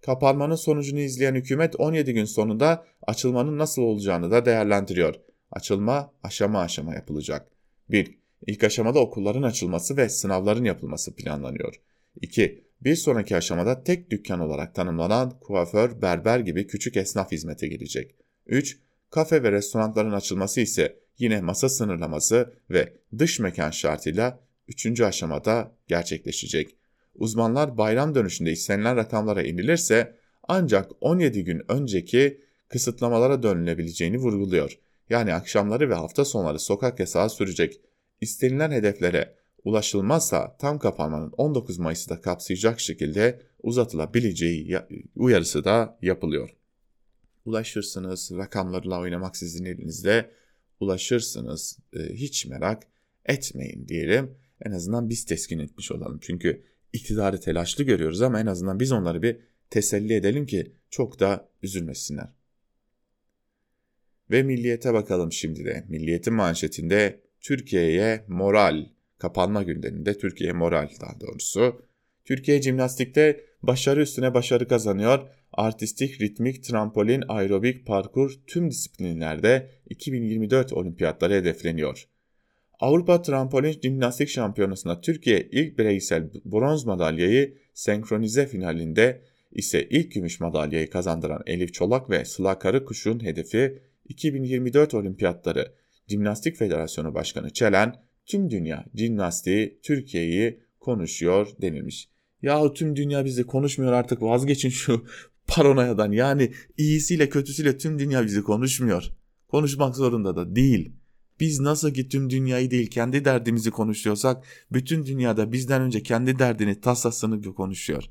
[0.00, 5.14] Kapanmanın sonucunu izleyen hükümet 17 gün sonunda açılmanın nasıl olacağını da değerlendiriyor.
[5.50, 7.52] Açılma aşama aşama yapılacak.
[7.90, 8.18] 1.
[8.46, 11.74] İlk aşamada okulların açılması ve sınavların yapılması planlanıyor.
[12.20, 12.67] 2.
[12.80, 18.14] Bir sonraki aşamada tek dükkan olarak tanımlanan kuaför, berber gibi küçük esnaf hizmete gelecek.
[18.46, 18.78] 3.
[19.10, 25.00] Kafe ve restoranların açılması ise yine masa sınırlaması ve dış mekan şartıyla 3.
[25.00, 26.76] aşamada gerçekleşecek.
[27.14, 30.16] Uzmanlar bayram dönüşünde istenilen rakamlara inilirse
[30.48, 34.78] ancak 17 gün önceki kısıtlamalara dönülebileceğini vurguluyor.
[35.10, 37.80] Yani akşamları ve hafta sonları sokak yasağı sürecek.
[38.20, 39.34] İstenilen hedeflere
[39.68, 44.78] ulaşılmazsa tam kapanmanın 19 Mayıs'ı da kapsayacak şekilde uzatılabileceği
[45.16, 46.50] uyarısı da yapılıyor.
[47.44, 50.30] Ulaşırsınız, rakamlarla oynamak sizin elinizde,
[50.80, 52.82] ulaşırsınız, e, hiç merak
[53.26, 54.34] etmeyin diyelim.
[54.64, 56.18] En azından biz teskin etmiş olalım.
[56.22, 59.36] Çünkü iktidarı telaşlı görüyoruz ama en azından biz onları bir
[59.70, 62.28] teselli edelim ki çok da üzülmesinler.
[64.30, 65.84] Ve milliyete bakalım şimdi de.
[65.88, 71.82] Milliyetin manşetinde Türkiye'ye moral, kapanma gündeminde Türkiye moral daha doğrusu.
[72.24, 75.28] Türkiye jimnastikte başarı üstüne başarı kazanıyor.
[75.52, 82.08] Artistik, ritmik, trampolin, aerobik, parkur tüm disiplinlerde 2024 olimpiyatları hedefleniyor.
[82.80, 90.90] Avrupa Trampolin Jimnastik Şampiyonası'nda Türkiye ilk bireysel bronz madalyayı senkronize finalinde ise ilk gümüş madalyayı
[90.90, 95.72] kazandıran Elif Çolak ve Sıla Karıkuş'un hedefi 2024 olimpiyatları
[96.08, 102.08] Jimnastik Federasyonu Başkanı Çelen tüm dünya jimnastiği Türkiye'yi konuşuyor denilmiş.
[102.42, 105.04] Yahu tüm dünya bizi konuşmuyor artık vazgeçin şu
[105.46, 109.10] paranoyadan yani iyisiyle kötüsüyle tüm dünya bizi konuşmuyor.
[109.48, 110.92] Konuşmak zorunda da değil.
[111.40, 116.80] Biz nasıl ki tüm dünyayı değil kendi derdimizi konuşuyorsak bütün dünyada bizden önce kendi derdini
[116.80, 118.04] tasasını konuşuyor.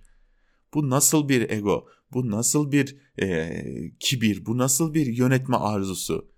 [0.74, 1.88] Bu nasıl bir ego?
[2.14, 3.64] Bu nasıl bir e,
[4.00, 4.46] kibir?
[4.46, 6.32] Bu nasıl bir yönetme arzusu?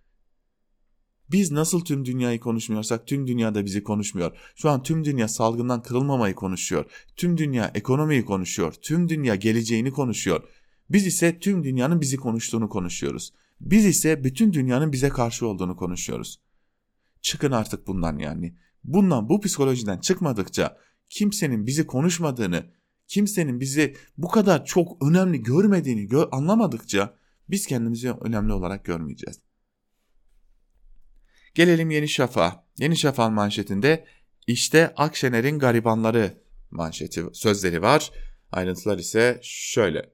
[1.31, 4.37] Biz nasıl tüm dünyayı konuşmuyorsak tüm dünya da bizi konuşmuyor.
[4.55, 6.85] Şu an tüm dünya salgından kırılmamayı konuşuyor.
[7.15, 8.73] Tüm dünya ekonomiyi konuşuyor.
[8.73, 10.43] Tüm dünya geleceğini konuşuyor.
[10.89, 13.33] Biz ise tüm dünyanın bizi konuştuğunu konuşuyoruz.
[13.61, 16.39] Biz ise bütün dünyanın bize karşı olduğunu konuşuyoruz.
[17.21, 18.55] Çıkın artık bundan yani.
[18.83, 20.77] Bundan bu psikolojiden çıkmadıkça
[21.09, 22.65] kimsenin bizi konuşmadığını,
[23.07, 27.15] kimsenin bizi bu kadar çok önemli görmediğini gö anlamadıkça
[27.49, 29.39] biz kendimizi önemli olarak görmeyeceğiz.
[31.55, 32.63] Gelelim Yeni Şafak'a.
[32.77, 34.05] Yeni Şafak'ın manşetinde
[34.47, 36.31] işte Akşener'in garibanları
[36.71, 38.11] manşeti sözleri var.
[38.51, 40.09] Ayrıntılar ise şöyle.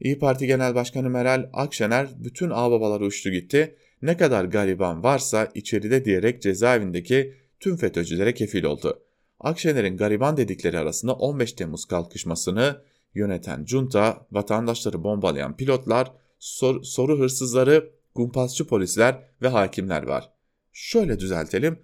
[0.00, 3.76] İyi Parti Genel Başkanı Meral Akşener bütün ağbabaları uçtu gitti.
[4.02, 9.02] Ne kadar gariban varsa içeride diyerek cezaevindeki tüm FETÖ'cülere kefil oldu.
[9.40, 12.82] Akşener'in gariban dedikleri arasında 15 Temmuz kalkışmasını
[13.14, 20.32] yöneten junta, vatandaşları bombalayan pilotlar, sor, soru hırsızları, kumpasçı polisler ve hakimler var.
[20.72, 21.78] Şöyle düzeltelim.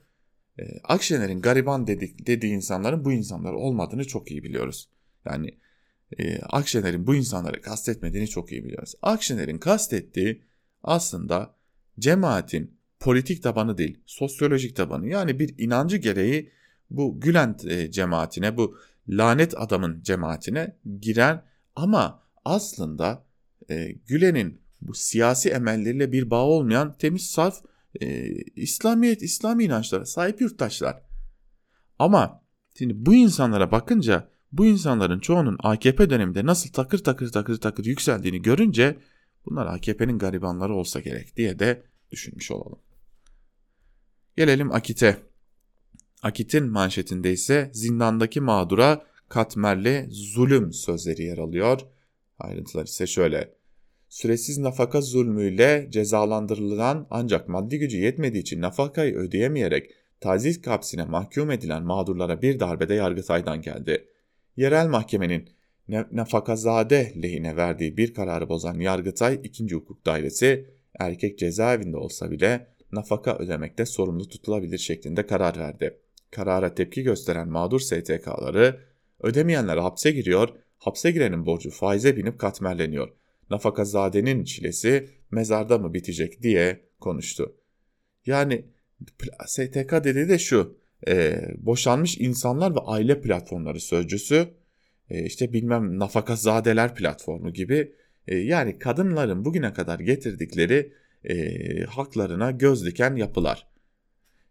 [0.59, 4.89] Ee, Akşener'in gariban dedik, dediği insanların bu insanlar olmadığını çok iyi biliyoruz.
[5.25, 5.59] Yani
[6.19, 8.95] e, Akşener'in bu insanları kastetmediğini çok iyi biliyoruz.
[9.03, 10.43] Akşener'in kastettiği
[10.83, 11.55] aslında
[11.99, 15.09] cemaatin politik tabanı değil, sosyolojik tabanı.
[15.09, 16.53] Yani bir inancı gereği
[16.91, 21.43] bu Gülen e, cemaatine, bu lanet adamın cemaatine giren
[21.77, 23.25] ama aslında
[23.71, 27.63] e, Gülen'in bu siyasi emelleriyle bir bağ olmayan temiz saf
[28.01, 31.03] e, İslamiyet, İslami inançlara sahip yurttaşlar.
[31.99, 32.43] Ama
[32.79, 38.43] şimdi bu insanlara bakınca bu insanların çoğunun AKP döneminde nasıl takır takır takır takır yükseldiğini
[38.43, 38.99] görünce
[39.47, 42.79] bunlar AKP'nin garibanları olsa gerek diye de düşünmüş olalım.
[44.37, 45.17] Gelelim Akit'e.
[46.23, 51.81] Akit'in manşetinde ise zindandaki mağdura katmerli zulüm sözleri yer alıyor.
[52.39, 53.58] Ayrıntılar ise şöyle.
[54.09, 59.91] Süresiz nafaka zulmüyle cezalandırılan ancak maddi gücü yetmediği için nafakayı ödeyemeyerek
[60.21, 64.09] taziz kapsine mahkum edilen mağdurlara bir darbede Yargıtay'dan geldi.
[64.57, 65.49] Yerel mahkemenin
[66.13, 69.75] nafakazade lehine verdiği bir kararı bozan Yargıtay 2.
[69.75, 75.99] Hukuk Dairesi erkek cezaevinde olsa bile nafaka ödemekte sorumlu tutulabilir şeklinde karar verdi.
[76.31, 78.81] Karara tepki gösteren mağdur STK'ları
[79.21, 83.09] ödemeyenler hapse giriyor, hapse girenin borcu faize binip katmerleniyor.
[83.51, 87.55] Nafakazadenin çilesi mezarda mı bitecek diye konuştu.
[88.27, 88.65] Yani
[89.47, 94.49] STK dediği de şu, e, boşanmış insanlar ve aile platformları sözcüsü,
[95.11, 97.93] e, işte bilmem nafakazadeler platformu gibi
[98.27, 100.93] e, yani kadınların bugüne kadar getirdikleri
[101.25, 103.69] e, haklarına göz diken yapılar.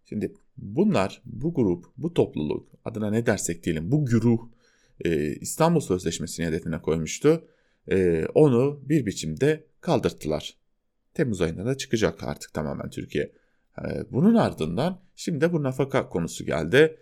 [0.05, 4.39] Şimdi bunlar, bu grup, bu topluluk adına ne dersek diyelim bu güruh
[5.05, 7.47] e, İstanbul Sözleşmesi'ni hedefine koymuştu.
[7.91, 10.57] E, onu bir biçimde kaldırttılar.
[11.13, 13.31] Temmuz ayında da çıkacak artık tamamen Türkiye.
[13.77, 16.97] E, bunun ardından şimdi de bu nafaka konusu geldi.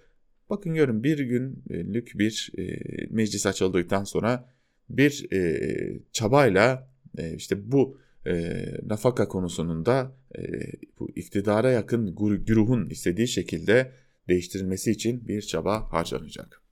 [0.50, 2.64] Bakın görün bir günlük bir e,
[3.10, 4.50] meclis açıldıktan sonra
[4.90, 8.00] bir e, çabayla e, işte bu
[8.86, 10.12] nafaka konusunun da
[11.00, 13.92] bu iktidara yakın güruhun istediği şekilde
[14.28, 16.65] değiştirilmesi için bir çaba harcanacak.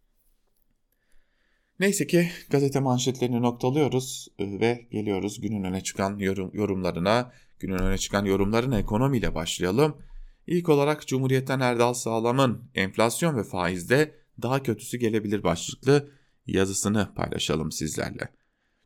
[1.83, 7.31] Neyse ki gazete manşetlerini noktalıyoruz e, ve geliyoruz günün öne çıkan yorum, yorumlarına.
[7.59, 9.97] Günün öne çıkan yorumlarına ekonomiyle başlayalım.
[10.47, 16.09] İlk olarak Cumhuriyet'ten Erdal Sağlam'ın enflasyon ve faizde daha kötüsü gelebilir başlıklı
[16.47, 18.29] yazısını paylaşalım sizlerle.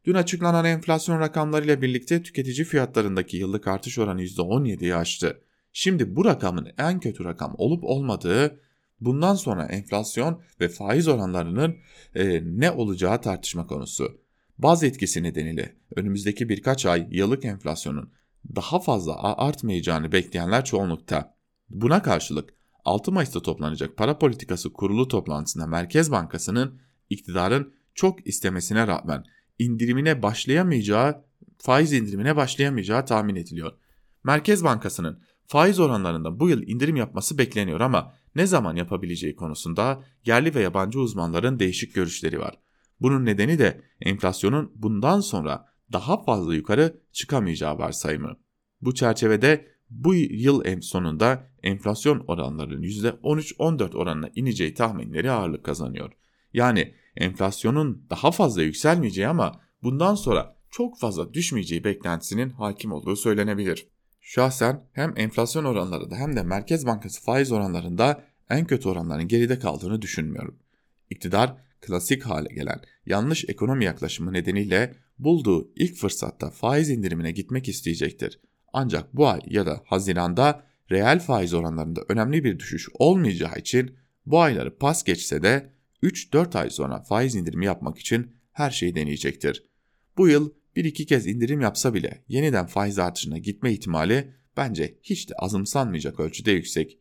[0.05, 5.41] Dün açıklanan enflasyon rakamlarıyla birlikte tüketici fiyatlarındaki yıllık artış oranı %17'yi aştı.
[5.73, 8.60] Şimdi bu rakamın en kötü rakam olup olmadığı
[9.01, 11.75] bundan sonra enflasyon ve faiz oranlarının
[12.15, 14.21] e, ne olacağı tartışma konusu.
[14.57, 18.12] Baz etkisi nedeniyle önümüzdeki birkaç ay yıllık enflasyonun
[18.55, 21.38] daha fazla artmayacağını bekleyenler çoğunlukta.
[21.69, 22.53] Buna karşılık
[22.86, 26.79] 6 Mayıs'ta toplanacak para politikası kurulu toplantısında Merkez Bankası'nın
[27.10, 29.23] iktidarın çok istemesine rağmen
[29.60, 31.23] indirimine başlayamayacağı,
[31.57, 33.71] faiz indirimine başlayamayacağı tahmin ediliyor.
[34.23, 40.56] Merkez Bankası'nın faiz oranlarında bu yıl indirim yapması bekleniyor ama ne zaman yapabileceği konusunda yerli
[40.56, 42.60] ve yabancı uzmanların değişik görüşleri var.
[43.02, 48.38] Bunun nedeni de enflasyonun bundan sonra daha fazla yukarı çıkamayacağı varsayımı.
[48.82, 56.12] Bu çerçevede bu yıl en sonunda enflasyon oranlarının %13-14 oranına ineceği tahminleri ağırlık kazanıyor.
[56.54, 63.88] Yani enflasyonun daha fazla yükselmeyeceği ama bundan sonra çok fazla düşmeyeceği beklentisinin hakim olduğu söylenebilir.
[64.29, 70.01] Şahsen hem enflasyon oranlarında hem de Merkez Bankası faiz oranlarında en kötü oranların geride kaldığını
[70.01, 70.59] düşünmüyorum.
[71.09, 78.39] İktidar klasik hale gelen yanlış ekonomi yaklaşımı nedeniyle bulduğu ilk fırsatta faiz indirimine gitmek isteyecektir.
[78.73, 84.41] Ancak bu ay ya da Haziran'da reel faiz oranlarında önemli bir düşüş olmayacağı için bu
[84.41, 85.69] ayları pas geçse de
[86.03, 89.63] 3-4 ay sonra faiz indirimi yapmak için her şeyi deneyecektir.
[90.17, 95.29] Bu yıl bir iki kez indirim yapsa bile yeniden faiz artışına gitme ihtimali bence hiç
[95.29, 96.99] de azımsanmayacak ölçüde yüksek.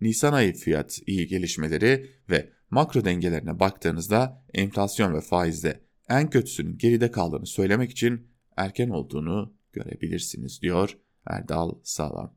[0.00, 7.10] Nisan ayı fiyat iyi gelişmeleri ve makro dengelerine baktığınızda enflasyon ve faizde en kötüsünün geride
[7.10, 12.36] kaldığını söylemek için erken olduğunu görebilirsiniz diyor Erdal Sağlam.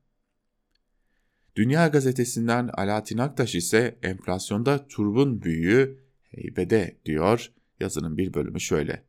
[1.56, 7.52] Dünya Gazetesi'nden Alaaddin Aktaş ise enflasyonda turbun büyüğü heybede diyor.
[7.80, 9.08] Yazının bir bölümü şöyle.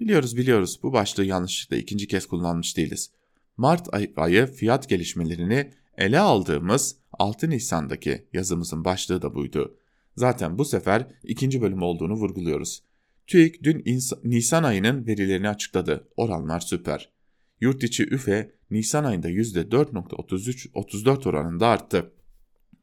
[0.00, 3.10] Biliyoruz biliyoruz bu başlığı yanlışlıkla ikinci kez kullanmış değiliz.
[3.56, 9.76] Mart ayı fiyat gelişmelerini ele aldığımız 6 Nisan'daki yazımızın başlığı da buydu.
[10.16, 12.82] Zaten bu sefer ikinci bölüm olduğunu vurguluyoruz.
[13.26, 13.84] TÜİK dün
[14.24, 16.08] Nisan ayının verilerini açıkladı.
[16.16, 17.12] Oranlar süper.
[17.60, 22.12] Yurt içi üfe Nisan ayında %4.33-34 oranında arttı.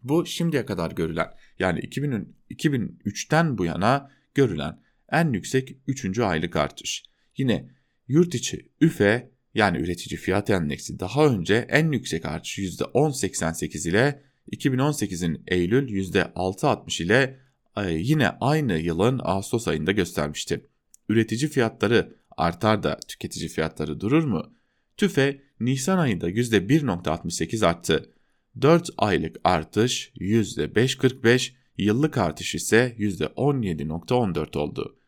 [0.03, 1.27] Bu şimdiye kadar görülen
[1.60, 6.20] yani 2000, 2003'ten bu yana görülen en yüksek 3.
[6.20, 7.04] aylık artış.
[7.38, 7.70] Yine
[8.08, 15.43] yurt içi üfe yani üretici fiyat endeksi daha önce en yüksek artış %10.88 ile 2018'in
[15.48, 17.39] Eylül %6.60 ile
[17.78, 20.65] e, yine aynı yılın Ağustos ayında göstermişti.
[21.10, 24.54] Üretici fiyatları artar da tüketici fiyatları durur mu?
[24.98, 28.13] TÜFE Nisan ayında %1.68 arttı.
[28.62, 35.00] 4 aylık artış %5.45, yıllık artış ise %17.14 oldu.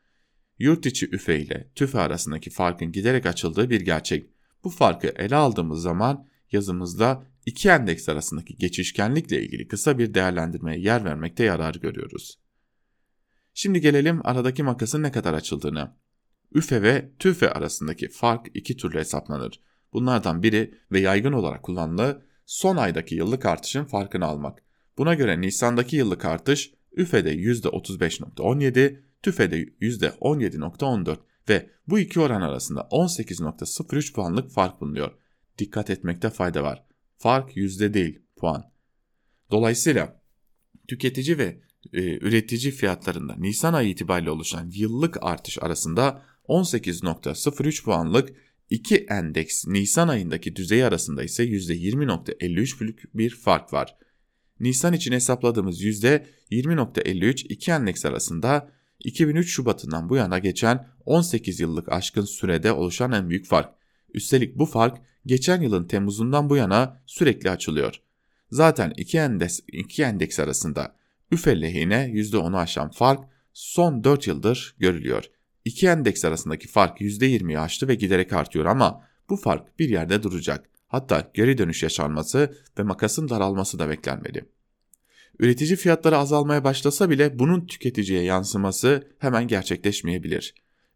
[0.59, 4.29] Yurt içi üfe ile tüfe arasındaki farkın giderek açıldığı bir gerçek.
[4.63, 11.05] Bu farkı ele aldığımız zaman yazımızda iki endeks arasındaki geçişkenlikle ilgili kısa bir değerlendirmeye yer
[11.05, 12.39] vermekte yarar görüyoruz.
[13.53, 15.95] Şimdi gelelim aradaki makasın ne kadar açıldığını.
[16.55, 19.61] Üfe ve tüfe arasındaki fark iki türlü hesaplanır.
[19.93, 24.68] Bunlardan biri ve yaygın olarak kullanılı son aydaki yıllık artışın farkını almak.
[24.99, 31.17] Buna göre Nisan'daki yıllık artış üfede %35.17, tüfede %17.14
[31.49, 35.11] ve bu iki oran arasında 18.03 puanlık fark bulunuyor.
[35.57, 36.83] Dikkat etmekte fayda var.
[37.17, 38.71] Fark yüzde değil puan.
[39.51, 40.21] Dolayısıyla
[40.87, 41.61] tüketici ve
[41.93, 48.29] e, üretici fiyatlarında Nisan ayı itibariyle oluşan yıllık artış arasında 18.03 puanlık
[48.69, 53.95] iki endeks Nisan ayındaki düzey arasında ise %20.53'lük bir fark var.
[54.59, 62.25] Nisan için hesapladığımız %20.53 iki endeks arasında 2003 Şubat'ından bu yana geçen 18 yıllık aşkın
[62.25, 63.69] sürede oluşan en büyük fark.
[64.13, 68.01] Üstelik bu fark geçen yılın Temmuz'undan bu yana sürekli açılıyor.
[68.51, 70.95] Zaten iki endeks, iki endeks arasında
[71.31, 75.23] üfe lehine %10'u aşan fark son 4 yıldır görülüyor.
[75.65, 80.69] İki endeks arasındaki fark %20'yi aştı ve giderek artıyor ama bu fark bir yerde duracak.
[80.89, 84.45] Hatta geri dönüş yaşanması ve makasın daralması da beklenmeli.
[85.39, 90.53] Üretici fiyatları azalmaya başlasa bile bunun tüketiciye yansıması hemen gerçekleşmeyebilir.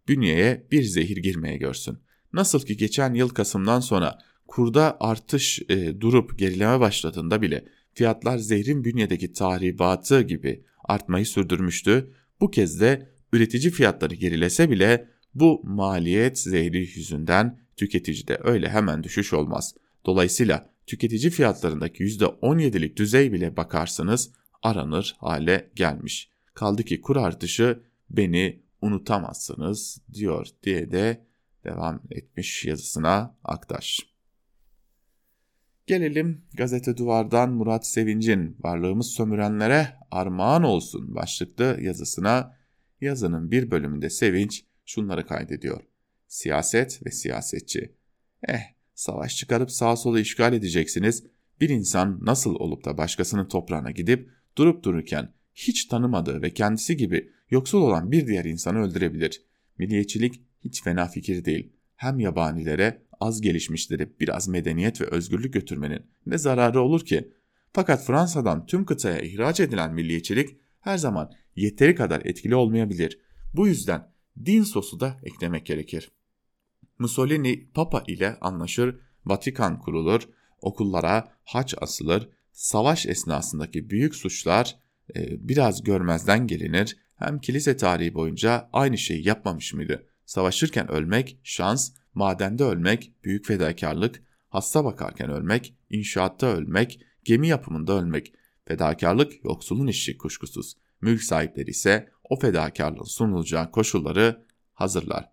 [0.07, 1.97] Bünyeye bir zehir girmeye görsün.
[2.33, 8.83] Nasıl ki geçen yıl Kasım'dan sonra kurda artış e, durup gerileme başladığında bile fiyatlar zehrin
[8.83, 12.13] bünyedeki tahribatı gibi artmayı sürdürmüştü.
[12.41, 19.33] Bu kez de üretici fiyatları gerilese bile bu maliyet zehri yüzünden tüketicide öyle hemen düşüş
[19.33, 19.75] olmaz.
[20.05, 26.29] Dolayısıyla tüketici fiyatlarındaki %17'lik düzey bile bakarsanız aranır hale gelmiş.
[26.53, 31.25] Kaldı ki kur artışı beni unutamazsınız diyor diye de
[31.63, 33.99] devam etmiş yazısına Aktaş.
[35.87, 42.57] Gelelim gazete duvardan Murat Sevinç'in varlığımız sömürenlere armağan olsun başlıklı yazısına
[43.01, 45.81] yazının bir bölümünde Sevinç şunları kaydediyor.
[46.27, 47.95] Siyaset ve siyasetçi.
[48.47, 51.23] Eh savaş çıkarıp sağa sola işgal edeceksiniz.
[51.61, 57.31] Bir insan nasıl olup da başkasının toprağına gidip durup dururken hiç tanımadığı ve kendisi gibi
[57.49, 59.41] yoksul olan bir diğer insanı öldürebilir.
[59.77, 61.73] Milliyetçilik hiç fena fikir değil.
[61.95, 67.33] Hem yabanilere, az gelişmişlere biraz medeniyet ve özgürlük götürmenin ne zararı olur ki?
[67.73, 73.19] Fakat Fransa'dan tüm kıtaya ihraç edilen milliyetçilik her zaman yeteri kadar etkili olmayabilir.
[73.53, 74.11] Bu yüzden
[74.45, 76.11] din sosu da eklemek gerekir.
[76.99, 80.21] Mussolini Papa ile anlaşır, Vatikan kurulur,
[80.61, 84.75] okullara haç asılır, savaş esnasındaki büyük suçlar
[85.15, 86.97] e, biraz görmezden gelinir.
[87.15, 90.07] Hem kilise tarihi boyunca aynı şeyi yapmamış mıydı?
[90.25, 98.33] Savaşırken ölmek şans, madende ölmek büyük fedakarlık, hasta bakarken ölmek, inşaatta ölmek, gemi yapımında ölmek.
[98.65, 100.73] Fedakarlık yoksulun işi kuşkusuz.
[101.01, 105.32] Mülk sahipleri ise o fedakarlığın sunulacağı koşulları hazırlar.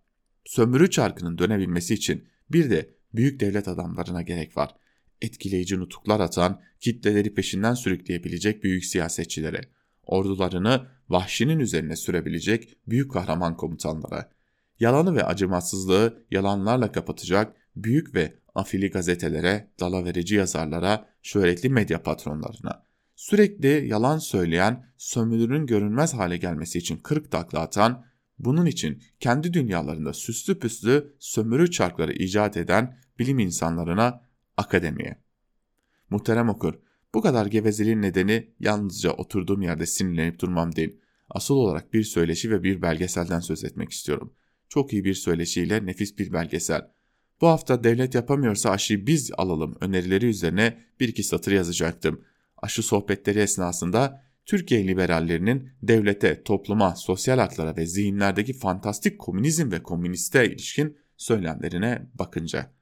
[0.51, 4.75] Sömürü çarkının dönebilmesi için bir de büyük devlet adamlarına gerek var.
[5.23, 9.61] etkileyici nutuklar atan, kitleleri peşinden sürükleyebilecek büyük siyasetçilere,
[10.03, 14.31] ordularını vahşinin üzerine sürebilecek büyük kahraman komutanlara,
[14.81, 22.83] yalanı ve acımasızlığı yalanlarla kapatacak büyük ve afili gazetelere, dalaverici yazarlara, şöhretli medya patronlarına,
[23.17, 28.10] sürekli yalan söyleyen, sömürünün görünmez hale gelmesi için kırk takla atan,
[28.45, 34.25] bunun için kendi dünyalarında süslü püslü sömürü çarkları icat eden bilim insanlarına
[34.57, 35.23] akademiye.
[36.11, 36.75] Muhterem okur,
[37.15, 41.01] bu kadar gevezeliğin nedeni yalnızca oturduğum yerde sinirlenip durmam değil.
[41.31, 44.35] Asıl olarak bir söyleşi ve bir belgeselden söz etmek istiyorum.
[44.69, 46.91] Çok iyi bir söyleşiyle nefis bir belgesel.
[47.41, 52.25] Bu hafta devlet yapamıyorsa aşıyı biz alalım önerileri üzerine bir iki satır yazacaktım.
[52.57, 60.47] Aşı sohbetleri esnasında Türkiye liberallerinin devlete, topluma, sosyal haklara ve zihinlerdeki fantastik komünizm ve komüniste
[60.47, 62.73] ilişkin söylemlerine bakınca.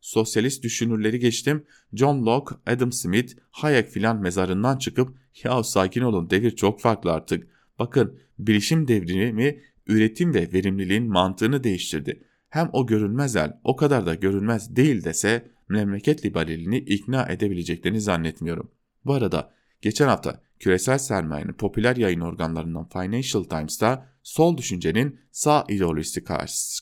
[0.00, 6.50] Sosyalist düşünürleri geçtim, John Locke, Adam Smith, Hayek filan mezarından çıkıp ya sakin olun devir
[6.50, 7.48] çok farklı artık.
[7.78, 12.22] Bakın bilişim devrimi üretim ve verimliliğin mantığını değiştirdi.
[12.48, 18.70] Hem o görünmez el o kadar da görünmez değil dese memleket liberalini ikna edebileceklerini zannetmiyorum.
[19.04, 26.24] Bu arada geçen hafta küresel sermayenin popüler yayın organlarından Financial Times'ta sol düşüncenin sağ ideolojisi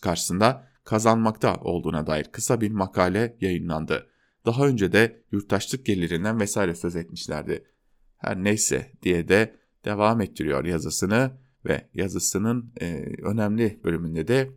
[0.02, 4.06] karşısında kazanmakta olduğuna dair kısa bir makale yayınlandı.
[4.46, 7.64] Daha önce de yurttaşlık gelirinden vesaire söz etmişlerdi.
[8.16, 11.30] Her neyse diye de devam ettiriyor yazısını
[11.64, 14.50] ve yazısının e, önemli bölümünde de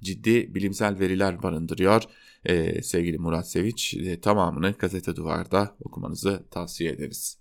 [0.00, 2.02] ciddi bilimsel veriler barındırıyor.
[2.44, 7.39] E, sevgili Murat Seviç e, tamamını gazete duvarda okumanızı tavsiye ederiz.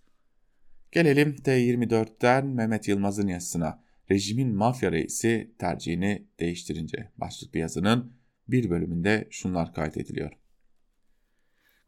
[0.92, 3.84] Gelelim T24'ten Mehmet Yılmaz'ın yazısına.
[4.12, 8.14] Rejimin mafya reisi tercihini değiştirince başlıklı yazının
[8.48, 10.32] bir bölümünde şunlar kaydediliyor.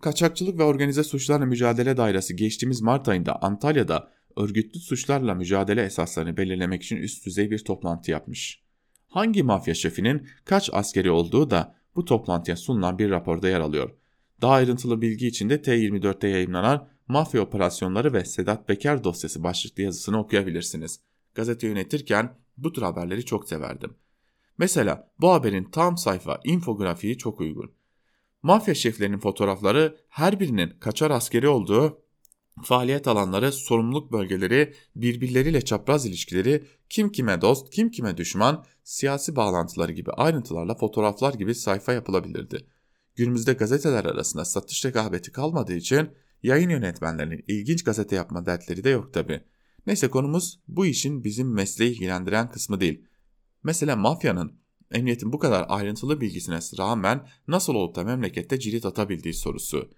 [0.02, 6.84] Kaçakçılık ve organize suçlarla mücadele dairesi geçtiğimiz Mart ayında Antalya'da örgütlü suçlarla mücadele esaslarını belirlemek
[6.84, 8.64] için üst düzey bir toplantı yapmış.
[9.08, 13.90] Hangi mafya şefinin kaç askeri olduğu da bu toplantıya sunulan bir raporda yer alıyor.
[14.42, 20.20] Daha ayrıntılı bilgi için de T24'te yayınlanan Mafya Operasyonları ve Sedat Peker dosyası başlıklı yazısını
[20.20, 21.00] okuyabilirsiniz.
[21.36, 23.96] Gazete yönetirken bu tür haberleri çok severdim.
[24.58, 27.72] Mesela bu haberin tam sayfa infografiği çok uygun.
[28.44, 32.02] Mafya şeflerinin fotoğrafları her birinin kaçar askeri olduğu
[32.64, 39.92] faaliyet alanları, sorumluluk bölgeleri, birbirleriyle çapraz ilişkileri, kim kime dost, kim kime düşman, siyasi bağlantıları
[39.92, 42.68] gibi ayrıntılarla fotoğraflar gibi sayfa yapılabilirdi.
[43.16, 46.10] Günümüzde gazeteler arasında satış rekabeti kalmadığı için
[46.44, 49.44] yayın yönetmenlerinin ilginç gazete yapma dertleri de yok tabi.
[49.88, 53.06] Neyse konumuz bu işin bizim mesleği ilgilendiren kısmı değil.
[53.64, 54.62] Mesela mafyanın
[54.92, 59.90] emniyetin bu kadar ayrıntılı bilgisine rağmen nasıl olup da memlekette cirit atabildiği sorusu.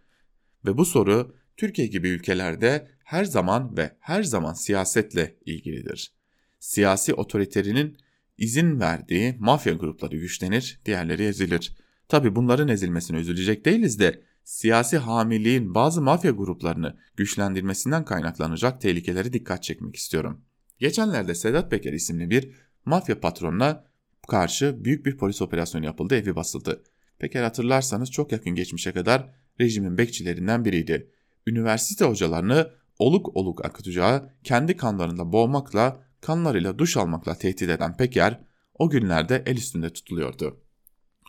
[0.65, 6.13] Ve bu soru Türkiye gibi ülkelerde her zaman ve her zaman siyasetle ilgilidir.
[6.59, 7.97] Siyasi otoriterinin
[8.37, 11.75] izin verdiği mafya grupları güçlenir, diğerleri ezilir.
[12.07, 19.63] Tabi bunların ezilmesine üzülecek değiliz de siyasi hamiliğin bazı mafya gruplarını güçlendirmesinden kaynaklanacak tehlikeleri dikkat
[19.63, 20.41] çekmek istiyorum.
[20.79, 22.51] Geçenlerde Sedat Peker isimli bir
[22.85, 23.83] mafya patronuna
[24.27, 26.83] karşı büyük bir polis operasyonu yapıldı, evi basıldı.
[27.19, 29.29] Peker hatırlarsanız çok yakın geçmişe kadar
[29.59, 31.11] rejimin bekçilerinden biriydi
[31.47, 38.39] üniversite hocalarını oluk oluk akıtacağı kendi kanlarında boğmakla, kanlarıyla duş almakla tehdit eden Peker
[38.73, 40.59] o günlerde el üstünde tutuluyordu.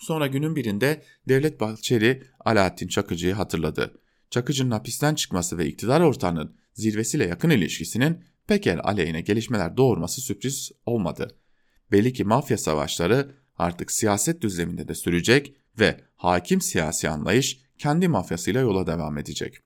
[0.05, 4.01] Sonra günün birinde Devlet Bahçeli Alaaddin Çakıcı'yı hatırladı.
[4.31, 11.37] Çakıcı'nın hapisten çıkması ve iktidar ortağının zirvesiyle yakın ilişkisinin Peker aleyhine gelişmeler doğurması sürpriz olmadı.
[11.93, 18.61] Belli ki mafya savaşları artık siyaset düzleminde de sürecek ve hakim siyasi anlayış kendi mafyasıyla
[18.61, 19.57] yola devam edecek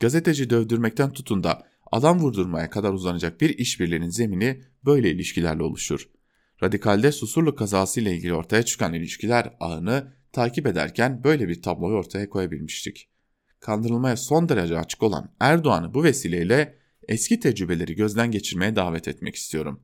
[0.00, 6.08] gazeteci dövdürmekten tutun da adam vurdurmaya kadar uzanacak bir işbirliğinin zemini böyle ilişkilerle oluşur.
[6.64, 12.28] Radikalde Susurluk kazası ile ilgili ortaya çıkan ilişkiler ağını takip ederken böyle bir tabloyu ortaya
[12.28, 13.08] koyabilmiştik.
[13.60, 19.82] Kandırılmaya son derece açık olan Erdoğan'ı bu vesileyle eski tecrübeleri gözden geçirmeye davet etmek istiyorum.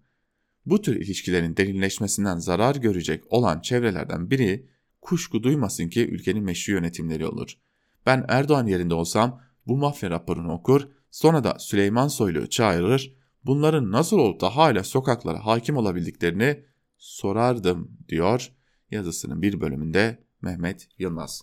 [0.66, 4.68] Bu tür ilişkilerin derinleşmesinden zarar görecek olan çevrelerden biri
[5.00, 7.54] kuşku duymasın ki ülkenin meşru yönetimleri olur.
[8.06, 14.18] Ben Erdoğan yerinde olsam bu mafya raporunu okur, sonra da Süleyman Soylu'yu çağırır, bunların nasıl
[14.18, 16.69] olup da hala sokaklara hakim olabildiklerini
[17.00, 18.52] sorardım diyor
[18.90, 21.42] yazısının bir bölümünde Mehmet Yılmaz.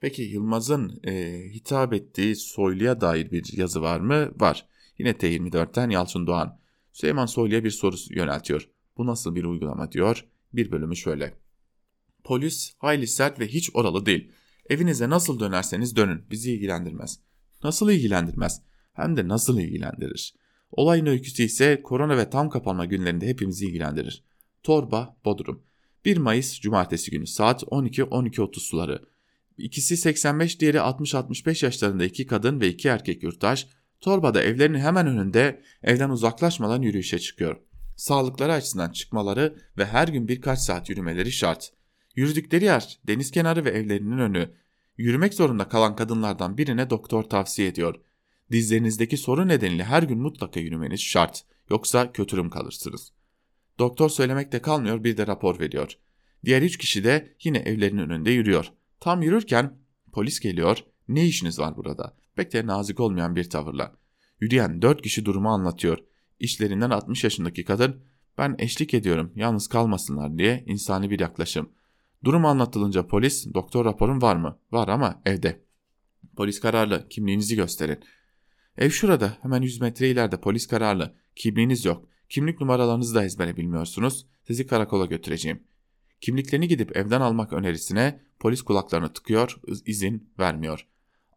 [0.00, 4.32] Peki Yılmaz'ın e, hitap ettiği Soylu'ya dair bir yazı var mı?
[4.40, 4.66] Var.
[4.98, 6.58] Yine T24'ten Yalçın Doğan.
[6.92, 8.68] Süleyman Soylu'ya bir soru yöneltiyor.
[8.96, 10.26] Bu nasıl bir uygulama diyor.
[10.52, 11.34] Bir bölümü şöyle.
[12.24, 14.32] Polis hayli sert ve hiç oralı değil.
[14.70, 17.20] Evinize nasıl dönerseniz dönün bizi ilgilendirmez.
[17.64, 18.62] Nasıl ilgilendirmez?
[18.92, 20.34] Hem de nasıl ilgilendirir?
[20.70, 24.24] Olayın öyküsü ise korona ve tam kapanma günlerinde hepimizi ilgilendirir.
[24.62, 25.62] Torba, Bodrum.
[26.04, 29.02] 1 Mayıs Cumartesi günü saat 12-12.30 suları.
[29.58, 33.66] İkisi 85, diğeri 60-65 yaşlarında iki kadın ve iki erkek yurttaş
[34.00, 37.56] Torba'da evlerinin hemen önünde evden uzaklaşmadan yürüyüşe çıkıyor.
[37.96, 41.72] Sağlıkları açısından çıkmaları ve her gün birkaç saat yürümeleri şart.
[42.16, 44.50] Yürüdükleri yer deniz kenarı ve evlerinin önü.
[44.98, 47.94] Yürümek zorunda kalan kadınlardan birine doktor tavsiye ediyor.
[48.50, 51.44] Dizlerinizdeki sorun nedeniyle her gün mutlaka yürümeniz şart.
[51.70, 53.12] Yoksa kötürüm kalırsınız.
[53.78, 55.98] Doktor söylemekte kalmıyor bir de rapor veriyor.
[56.44, 58.72] Diğer üç kişi de yine evlerinin önünde yürüyor.
[59.00, 59.78] Tam yürürken
[60.12, 60.78] polis geliyor.
[61.08, 62.16] Ne işiniz var burada?
[62.36, 63.92] Pek de nazik olmayan bir tavırla.
[64.40, 65.98] Yürüyen dört kişi durumu anlatıyor.
[66.38, 68.04] İşlerinden 60 yaşındaki kadın
[68.38, 71.68] ben eşlik ediyorum yalnız kalmasınlar diye insani bir yaklaşım.
[72.24, 74.58] Durum anlatılınca polis doktor raporun var mı?
[74.72, 75.64] Var ama evde.
[76.36, 78.00] Polis kararlı kimliğinizi gösterin.
[78.78, 81.14] Ev şurada hemen 100 metre ileride polis kararlı.
[81.36, 82.08] Kimliğiniz yok.
[82.32, 84.26] Kimlik numaralarınızı da ezbere bilmiyorsunuz.
[84.46, 85.62] Sizi karakola götüreceğim.
[86.20, 90.86] Kimliklerini gidip evden almak önerisine polis kulaklarını tıkıyor, izin vermiyor.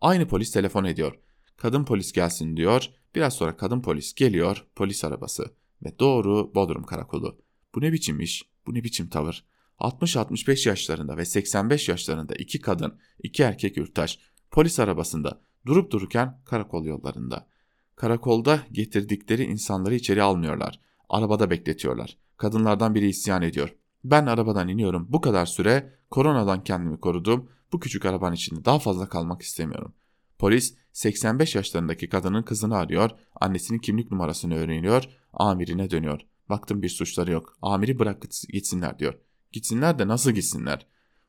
[0.01, 1.19] Aynı polis telefon ediyor.
[1.57, 2.89] Kadın polis gelsin diyor.
[3.15, 5.53] Biraz sonra kadın polis geliyor, polis arabası
[5.85, 7.41] ve doğru Bodrum karakolu.
[7.75, 8.43] Bu ne biçim iş?
[8.67, 9.45] Bu ne biçim tavır?
[9.79, 14.19] 60-65 yaşlarında ve 85 yaşlarında iki kadın, iki erkek yurttaş
[14.51, 17.47] polis arabasında durup dururken karakol yollarında.
[17.95, 20.79] Karakolda getirdikleri insanları içeri almıyorlar.
[21.09, 22.17] Arabada bekletiyorlar.
[22.37, 23.75] Kadınlardan biri isyan ediyor.
[24.03, 25.07] Ben arabadan iniyorum.
[25.09, 27.49] Bu kadar süre koronadan kendimi korudum.
[27.73, 29.93] Bu küçük arabanın içinde daha fazla kalmak istemiyorum.
[30.39, 33.11] Polis 85 yaşlarındaki kadının kızını arıyor.
[33.41, 35.03] Annesinin kimlik numarasını öğreniyor.
[35.33, 36.21] Amirine dönüyor.
[36.49, 37.57] Baktım bir suçları yok.
[37.61, 39.13] Amiri bırak gitsinler diyor.
[39.51, 40.85] Gitsinler de nasıl gitsinler?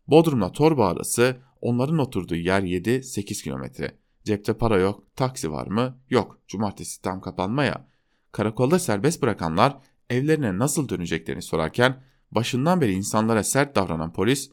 [0.09, 3.99] Bodrum'la Torba arası onların oturduğu yer 7-8 kilometre.
[4.27, 5.17] Cepte para yok.
[5.17, 5.99] Taksi var mı?
[6.11, 6.39] Yok.
[6.49, 7.89] Cumartesi tam kapanma ya.
[8.33, 9.79] Karakolda serbest bırakanlar
[10.11, 12.03] evlerine nasıl döneceklerini sorarken
[12.33, 14.51] başından beri insanlara sert davranan polis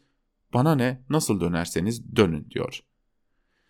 [0.54, 2.84] bana ne nasıl dönerseniz dönün diyor.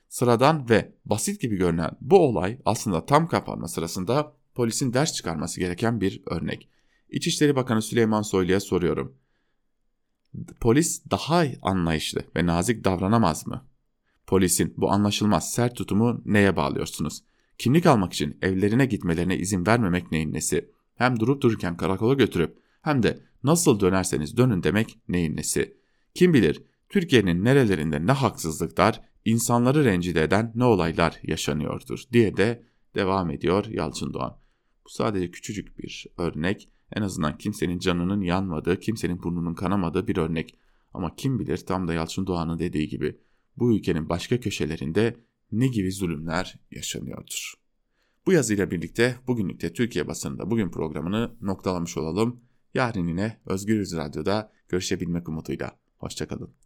[0.10, 6.01] Sıradan ve basit gibi görünen bu olay aslında tam kapanma sırasında polisin ders çıkarması gereken
[6.01, 6.70] bir örnek.
[7.10, 9.18] İçişleri Bakanı Süleyman Soylu'ya soruyorum.
[10.60, 13.73] Polis daha anlayışlı ve nazik davranamaz mı?
[14.34, 17.24] Polisin bu anlaşılmaz sert tutumu neye bağlıyorsunuz?
[17.58, 20.70] Kimlik almak için evlerine gitmelerine izin vermemek neyin nesi?
[20.96, 25.78] Hem durup dururken karakola götürüp hem de nasıl dönerseniz dönün demek neyin nesi?
[26.14, 32.64] Kim bilir Türkiye'nin nerelerinde ne haksızlıklar, insanları rencide eden ne olaylar yaşanıyordur diye de
[32.96, 34.38] devam ediyor Yalçın Doğan.
[34.86, 36.70] Bu sadece küçücük bir örnek.
[36.96, 40.56] En azından kimsenin canının yanmadığı, kimsenin burnunun kanamadığı bir örnek.
[40.94, 43.18] Ama kim bilir tam da Yalçın Doğan'ın dediği gibi
[43.58, 45.16] bu ülkenin başka köşelerinde
[45.51, 47.54] ne gibi zulümler yaşanıyordur.
[48.26, 52.41] Bu yazıyla birlikte bugünlükte Türkiye basınında bugün programını noktalamış olalım.
[52.74, 55.80] Yarın yine Özgür Radyo'da görüşebilmek umuduyla.
[55.97, 56.62] Hoşçakalın.